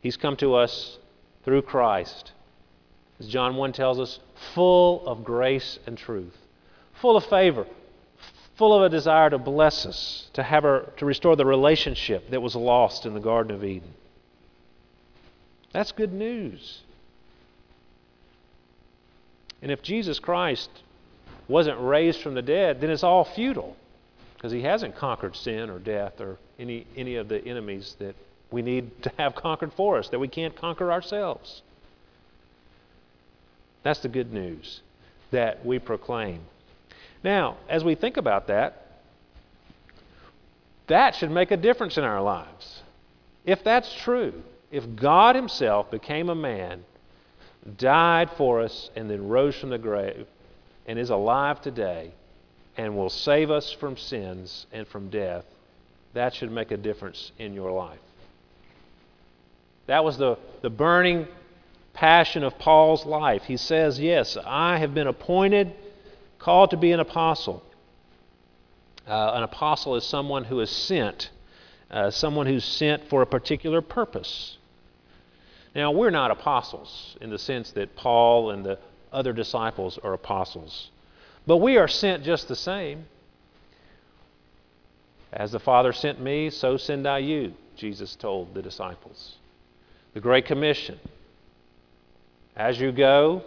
He's 0.00 0.16
come 0.16 0.36
to 0.36 0.54
us 0.54 0.98
through 1.44 1.62
Christ. 1.62 2.32
As 3.18 3.28
John 3.28 3.56
1 3.56 3.72
tells 3.72 4.00
us, 4.00 4.18
full 4.54 5.06
of 5.06 5.24
grace 5.24 5.78
and 5.86 5.96
truth, 5.96 6.36
full 7.00 7.16
of 7.16 7.24
favor, 7.26 7.66
full 8.56 8.74
of 8.74 8.82
a 8.82 8.88
desire 8.88 9.30
to 9.30 9.38
bless 9.38 9.84
us, 9.84 10.30
to 10.32 10.42
have 10.42 10.62
her, 10.62 10.92
to 10.96 11.04
restore 11.04 11.36
the 11.36 11.44
relationship 11.44 12.30
that 12.30 12.40
was 12.40 12.56
lost 12.56 13.04
in 13.04 13.14
the 13.14 13.20
Garden 13.20 13.54
of 13.54 13.64
Eden. 13.64 13.92
That's 15.72 15.92
good 15.92 16.12
news. 16.12 16.80
And 19.62 19.70
if 19.70 19.82
Jesus 19.82 20.18
Christ 20.18 20.70
wasn't 21.46 21.78
raised 21.80 22.22
from 22.22 22.34
the 22.34 22.42
dead, 22.42 22.80
then 22.80 22.90
it's 22.90 23.04
all 23.04 23.24
futile 23.24 23.76
because 24.34 24.52
he 24.52 24.62
hasn't 24.62 24.96
conquered 24.96 25.36
sin 25.36 25.68
or 25.68 25.78
death 25.78 26.20
or 26.20 26.38
any, 26.58 26.86
any 26.96 27.16
of 27.16 27.28
the 27.28 27.44
enemies 27.44 27.96
that 27.98 28.14
we 28.50 28.62
need 28.62 29.02
to 29.02 29.12
have 29.18 29.34
conquered 29.34 29.72
for 29.72 29.98
us, 29.98 30.08
that 30.08 30.18
we 30.18 30.28
can't 30.28 30.56
conquer 30.56 30.90
ourselves. 30.90 31.62
That's 33.82 34.00
the 34.00 34.08
good 34.08 34.32
news 34.32 34.80
that 35.30 35.64
we 35.64 35.78
proclaim. 35.78 36.40
Now, 37.22 37.56
as 37.68 37.84
we 37.84 37.94
think 37.94 38.16
about 38.16 38.48
that, 38.48 38.86
that 40.88 41.14
should 41.14 41.30
make 41.30 41.50
a 41.50 41.56
difference 41.56 41.96
in 41.96 42.04
our 42.04 42.20
lives. 42.20 42.82
If 43.44 43.62
that's 43.62 43.92
true, 43.94 44.42
if 44.70 44.96
God 44.96 45.36
Himself 45.36 45.90
became 45.90 46.28
a 46.28 46.34
man, 46.34 46.84
died 47.78 48.30
for 48.36 48.60
us, 48.60 48.90
and 48.96 49.08
then 49.08 49.28
rose 49.28 49.56
from 49.56 49.70
the 49.70 49.78
grave, 49.78 50.26
and 50.86 50.98
is 50.98 51.10
alive 51.10 51.60
today, 51.60 52.10
and 52.76 52.96
will 52.96 53.10
save 53.10 53.50
us 53.50 53.72
from 53.72 53.96
sins 53.96 54.66
and 54.72 54.86
from 54.88 55.10
death, 55.10 55.44
that 56.14 56.34
should 56.34 56.50
make 56.50 56.70
a 56.70 56.76
difference 56.76 57.30
in 57.38 57.54
your 57.54 57.70
life. 57.70 58.00
That 59.90 60.04
was 60.04 60.18
the, 60.18 60.38
the 60.62 60.70
burning 60.70 61.26
passion 61.94 62.44
of 62.44 62.56
Paul's 62.60 63.04
life. 63.04 63.42
He 63.42 63.56
says, 63.56 63.98
Yes, 63.98 64.36
I 64.36 64.78
have 64.78 64.94
been 64.94 65.08
appointed 65.08 65.72
called 66.38 66.70
to 66.70 66.76
be 66.76 66.92
an 66.92 67.00
apostle. 67.00 67.64
Uh, 69.04 69.32
an 69.34 69.42
apostle 69.42 69.96
is 69.96 70.04
someone 70.04 70.44
who 70.44 70.60
is 70.60 70.70
sent, 70.70 71.30
uh, 71.90 72.08
someone 72.12 72.46
who's 72.46 72.64
sent 72.64 73.08
for 73.08 73.20
a 73.20 73.26
particular 73.26 73.82
purpose. 73.82 74.58
Now, 75.74 75.90
we're 75.90 76.10
not 76.10 76.30
apostles 76.30 77.16
in 77.20 77.30
the 77.30 77.38
sense 77.38 77.72
that 77.72 77.96
Paul 77.96 78.52
and 78.52 78.64
the 78.64 78.78
other 79.12 79.32
disciples 79.32 79.98
are 80.04 80.12
apostles, 80.12 80.92
but 81.48 81.56
we 81.56 81.78
are 81.78 81.88
sent 81.88 82.22
just 82.22 82.46
the 82.46 82.54
same. 82.54 83.06
As 85.32 85.50
the 85.50 85.58
Father 85.58 85.92
sent 85.92 86.20
me, 86.20 86.48
so 86.48 86.76
send 86.76 87.08
I 87.08 87.18
you, 87.18 87.54
Jesus 87.74 88.14
told 88.14 88.54
the 88.54 88.62
disciples. 88.62 89.34
The 90.14 90.20
Great 90.20 90.46
Commission. 90.46 90.98
As 92.56 92.80
you 92.80 92.92
go, 92.92 93.44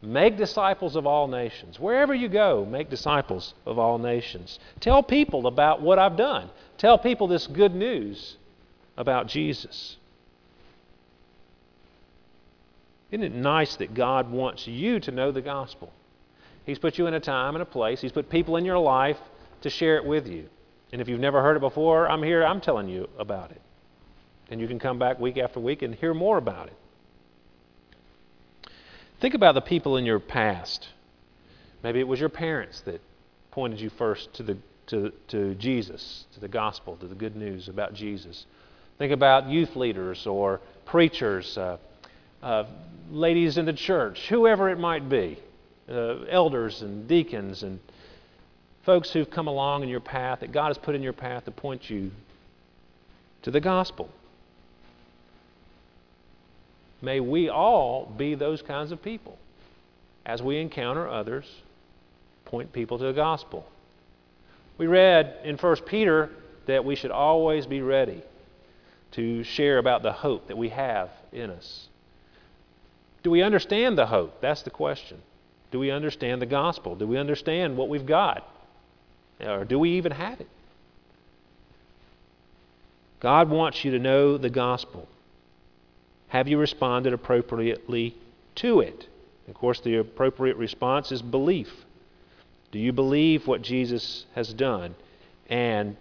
Make 0.00 0.36
disciples 0.36 0.94
of 0.94 1.06
all 1.06 1.26
nations. 1.26 1.80
Wherever 1.80 2.14
you 2.14 2.28
go, 2.28 2.64
make 2.64 2.88
disciples 2.88 3.54
of 3.66 3.78
all 3.78 3.98
nations. 3.98 4.60
Tell 4.78 5.02
people 5.02 5.48
about 5.48 5.82
what 5.82 5.98
I've 5.98 6.16
done. 6.16 6.50
Tell 6.76 6.98
people 6.98 7.26
this 7.26 7.48
good 7.48 7.74
news 7.74 8.36
about 8.96 9.26
Jesus. 9.26 9.96
Isn't 13.10 13.24
it 13.24 13.34
nice 13.34 13.74
that 13.76 13.94
God 13.94 14.30
wants 14.30 14.68
you 14.68 15.00
to 15.00 15.10
know 15.10 15.32
the 15.32 15.40
gospel? 15.40 15.92
He's 16.64 16.78
put 16.78 16.96
you 16.96 17.06
in 17.08 17.14
a 17.14 17.20
time 17.20 17.56
and 17.56 17.62
a 17.62 17.66
place, 17.66 18.00
He's 18.00 18.12
put 18.12 18.30
people 18.30 18.56
in 18.56 18.64
your 18.64 18.78
life 18.78 19.18
to 19.62 19.70
share 19.70 19.96
it 19.96 20.04
with 20.04 20.28
you. 20.28 20.48
And 20.92 21.00
if 21.00 21.08
you've 21.08 21.18
never 21.18 21.42
heard 21.42 21.56
it 21.56 21.60
before, 21.60 22.08
I'm 22.08 22.22
here, 22.22 22.44
I'm 22.44 22.60
telling 22.60 22.88
you 22.88 23.08
about 23.18 23.50
it. 23.50 23.60
And 24.50 24.60
you 24.60 24.68
can 24.68 24.78
come 24.78 24.98
back 24.98 25.18
week 25.18 25.36
after 25.36 25.60
week 25.60 25.82
and 25.82 25.94
hear 25.94 26.14
more 26.14 26.38
about 26.38 26.68
it. 26.68 26.76
Think 29.20 29.34
about 29.34 29.54
the 29.54 29.60
people 29.60 29.96
in 29.96 30.06
your 30.06 30.20
past. 30.20 30.88
Maybe 31.82 32.00
it 32.00 32.06
was 32.06 32.20
your 32.20 32.28
parents 32.28 32.80
that 32.82 33.00
pointed 33.50 33.80
you 33.80 33.90
first 33.90 34.32
to, 34.34 34.42
the, 34.42 34.56
to, 34.86 35.12
to 35.28 35.54
Jesus, 35.56 36.24
to 36.34 36.40
the 36.40 36.48
gospel, 36.48 36.96
to 36.96 37.06
the 37.06 37.14
good 37.14 37.36
news 37.36 37.68
about 37.68 37.94
Jesus. 37.94 38.46
Think 38.98 39.12
about 39.12 39.48
youth 39.48 39.76
leaders 39.76 40.26
or 40.26 40.60
preachers, 40.86 41.58
uh, 41.58 41.78
uh, 42.42 42.64
ladies 43.10 43.58
in 43.58 43.64
the 43.64 43.72
church, 43.72 44.28
whoever 44.28 44.70
it 44.70 44.78
might 44.78 45.08
be, 45.08 45.38
uh, 45.88 46.22
elders 46.30 46.82
and 46.82 47.08
deacons 47.08 47.62
and 47.62 47.80
folks 48.84 49.10
who've 49.10 49.30
come 49.30 49.48
along 49.48 49.82
in 49.82 49.88
your 49.88 50.00
path 50.00 50.40
that 50.40 50.52
God 50.52 50.68
has 50.68 50.78
put 50.78 50.94
in 50.94 51.02
your 51.02 51.12
path 51.12 51.44
to 51.44 51.50
point 51.50 51.90
you 51.90 52.10
to 53.42 53.50
the 53.50 53.60
gospel. 53.60 54.08
May 57.00 57.20
we 57.20 57.48
all 57.48 58.06
be 58.06 58.34
those 58.34 58.62
kinds 58.62 58.92
of 58.92 59.02
people. 59.02 59.38
As 60.26 60.42
we 60.42 60.58
encounter 60.58 61.08
others, 61.08 61.46
point 62.44 62.72
people 62.72 62.98
to 62.98 63.04
the 63.04 63.12
gospel. 63.12 63.66
We 64.76 64.86
read 64.86 65.38
in 65.44 65.56
1 65.56 65.76
Peter 65.86 66.30
that 66.66 66.84
we 66.84 66.96
should 66.96 67.10
always 67.10 67.66
be 67.66 67.80
ready 67.80 68.22
to 69.12 69.42
share 69.42 69.78
about 69.78 70.02
the 70.02 70.12
hope 70.12 70.48
that 70.48 70.58
we 70.58 70.68
have 70.68 71.10
in 71.32 71.50
us. 71.50 71.88
Do 73.22 73.30
we 73.30 73.42
understand 73.42 73.96
the 73.96 74.06
hope? 74.06 74.40
That's 74.40 74.62
the 74.62 74.70
question. 74.70 75.18
Do 75.70 75.78
we 75.78 75.90
understand 75.90 76.40
the 76.40 76.46
gospel? 76.46 76.94
Do 76.94 77.06
we 77.06 77.16
understand 77.16 77.76
what 77.76 77.88
we've 77.88 78.06
got? 78.06 78.46
Or 79.40 79.64
do 79.64 79.78
we 79.78 79.92
even 79.92 80.12
have 80.12 80.40
it? 80.40 80.48
God 83.20 83.50
wants 83.50 83.84
you 83.84 83.90
to 83.92 83.98
know 83.98 84.38
the 84.38 84.50
gospel. 84.50 85.08
Have 86.28 86.48
you 86.48 86.58
responded 86.58 87.12
appropriately 87.12 88.14
to 88.56 88.80
it? 88.80 89.08
Of 89.48 89.54
course, 89.54 89.80
the 89.80 89.96
appropriate 89.96 90.56
response 90.56 91.10
is 91.10 91.22
belief. 91.22 91.70
Do 92.70 92.78
you 92.78 92.92
believe 92.92 93.46
what 93.46 93.62
Jesus 93.62 94.26
has 94.34 94.52
done? 94.52 94.94
And 95.48 95.96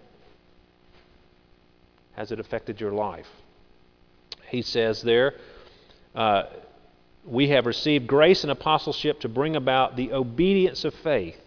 has 2.15 2.31
it 2.31 2.39
affected 2.39 2.81
your 2.81 2.91
life? 2.91 3.27
He 4.49 4.61
says 4.61 5.01
there, 5.01 5.35
uh, 6.13 6.43
we 7.25 7.49
have 7.49 7.65
received 7.65 8.07
grace 8.07 8.43
and 8.43 8.51
apostleship 8.51 9.21
to 9.21 9.29
bring 9.29 9.55
about 9.55 9.95
the 9.95 10.13
obedience 10.13 10.83
of 10.83 10.93
faith. 10.95 11.39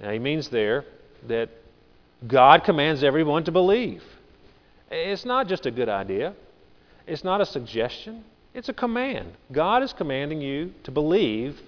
Now, 0.00 0.10
he 0.10 0.18
means 0.18 0.48
there 0.48 0.84
that 1.26 1.50
God 2.26 2.64
commands 2.64 3.02
everyone 3.02 3.44
to 3.44 3.52
believe. 3.52 4.02
It's 4.90 5.24
not 5.24 5.48
just 5.48 5.66
a 5.66 5.70
good 5.70 5.88
idea, 5.88 6.34
it's 7.08 7.24
not 7.24 7.40
a 7.40 7.46
suggestion, 7.46 8.24
it's 8.54 8.68
a 8.68 8.72
command. 8.72 9.32
God 9.50 9.82
is 9.82 9.92
commanding 9.92 10.40
you 10.40 10.72
to 10.84 10.90
believe 10.90 11.60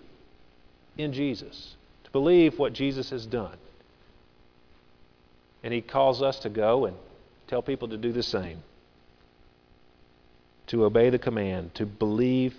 in 0.96 1.12
Jesus, 1.12 1.76
to 2.04 2.10
believe 2.10 2.58
what 2.58 2.72
Jesus 2.72 3.10
has 3.10 3.26
done. 3.26 3.56
And 5.62 5.72
He 5.72 5.80
calls 5.80 6.22
us 6.22 6.38
to 6.40 6.48
go 6.48 6.86
and 6.86 6.96
tell 7.46 7.62
people 7.62 7.88
to 7.88 7.96
do 7.96 8.12
the 8.12 8.22
same, 8.22 8.62
to 10.68 10.84
obey 10.84 11.10
the 11.10 11.18
command, 11.18 11.74
to 11.74 11.86
believe 11.86 12.54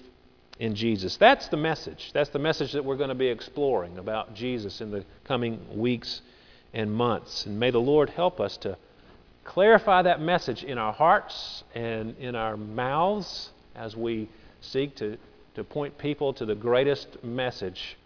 in 0.59 0.75
Jesus. 0.75 1.17
That's 1.17 1.47
the 1.47 1.57
message. 1.57 2.11
That's 2.13 2.29
the 2.29 2.39
message 2.39 2.73
that 2.73 2.85
we're 2.85 2.97
going 2.97 3.09
to 3.09 3.15
be 3.15 3.27
exploring 3.27 3.97
about 3.97 4.35
Jesus 4.35 4.81
in 4.81 4.91
the 4.91 5.03
coming 5.23 5.59
weeks 5.77 6.21
and 6.73 6.93
months. 6.93 7.45
And 7.45 7.59
may 7.59 7.71
the 7.71 7.81
Lord 7.81 8.11
help 8.11 8.39
us 8.39 8.57
to 8.57 8.77
clarify 9.43 10.01
that 10.03 10.21
message 10.21 10.63
in 10.63 10.77
our 10.77 10.93
hearts 10.93 11.63
and 11.73 12.15
in 12.17 12.35
our 12.35 12.57
mouths 12.57 13.49
as 13.75 13.95
we 13.95 14.29
seek 14.61 14.95
to, 14.95 15.17
to 15.55 15.63
point 15.63 15.97
people 15.97 16.33
to 16.33 16.45
the 16.45 16.55
greatest 16.55 17.23
message 17.23 17.97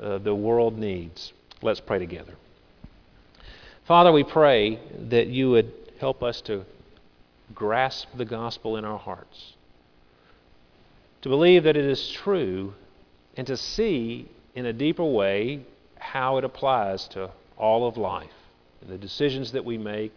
uh, 0.00 0.18
the 0.18 0.34
world 0.34 0.78
needs. 0.78 1.32
Let's 1.62 1.80
pray 1.80 1.98
together. 1.98 2.34
Father, 3.84 4.10
we 4.12 4.24
pray 4.24 4.80
that 5.10 5.26
you 5.26 5.50
would 5.50 5.72
help 6.00 6.22
us 6.22 6.40
to 6.42 6.64
grasp 7.54 8.08
the 8.16 8.24
gospel 8.24 8.76
in 8.76 8.84
our 8.84 8.98
hearts, 8.98 9.52
to 11.22 11.28
believe 11.28 11.64
that 11.64 11.76
it 11.76 11.84
is 11.84 12.10
true, 12.10 12.74
and 13.36 13.46
to 13.46 13.56
see 13.56 14.28
in 14.54 14.66
a 14.66 14.72
deeper 14.72 15.04
way 15.04 15.60
how 15.98 16.38
it 16.38 16.44
applies 16.44 17.06
to 17.08 17.30
all 17.56 17.86
of 17.86 17.96
life, 17.96 18.30
in 18.82 18.88
the 18.88 18.98
decisions 18.98 19.52
that 19.52 19.64
we 19.64 19.78
make, 19.78 20.12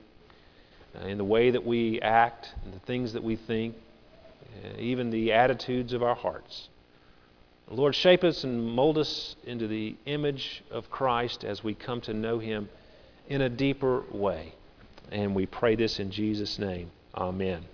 in 1.06 1.18
the 1.18 1.24
way 1.24 1.52
that 1.52 1.66
we 1.66 2.02
act, 2.02 2.54
the 2.74 2.80
things 2.80 3.14
that 3.14 3.24
we 3.24 3.36
think, 3.36 3.76
uh, 4.64 4.80
even 4.80 5.10
the 5.10 5.34
attitudes 5.34 5.94
of 5.94 6.02
our 6.02 6.16
hearts. 6.16 6.70
Lord, 7.70 7.96
shape 7.96 8.24
us 8.24 8.44
and 8.44 8.66
mold 8.66 8.98
us 8.98 9.36
into 9.46 9.68
the 9.68 9.96
image 10.06 10.64
of 10.72 10.90
Christ 10.90 11.44
as 11.44 11.64
we 11.64 11.74
come 11.74 12.00
to 12.02 12.14
know 12.14 12.40
Him 12.40 12.70
in 13.28 13.42
a 13.42 13.50
deeper 13.50 14.04
way. 14.12 14.54
And 15.12 15.36
we 15.36 15.46
pray 15.46 15.76
this 15.76 16.00
in 16.00 16.12
Jesus' 16.12 16.60
name. 16.60 16.92
Amen. 17.14 17.66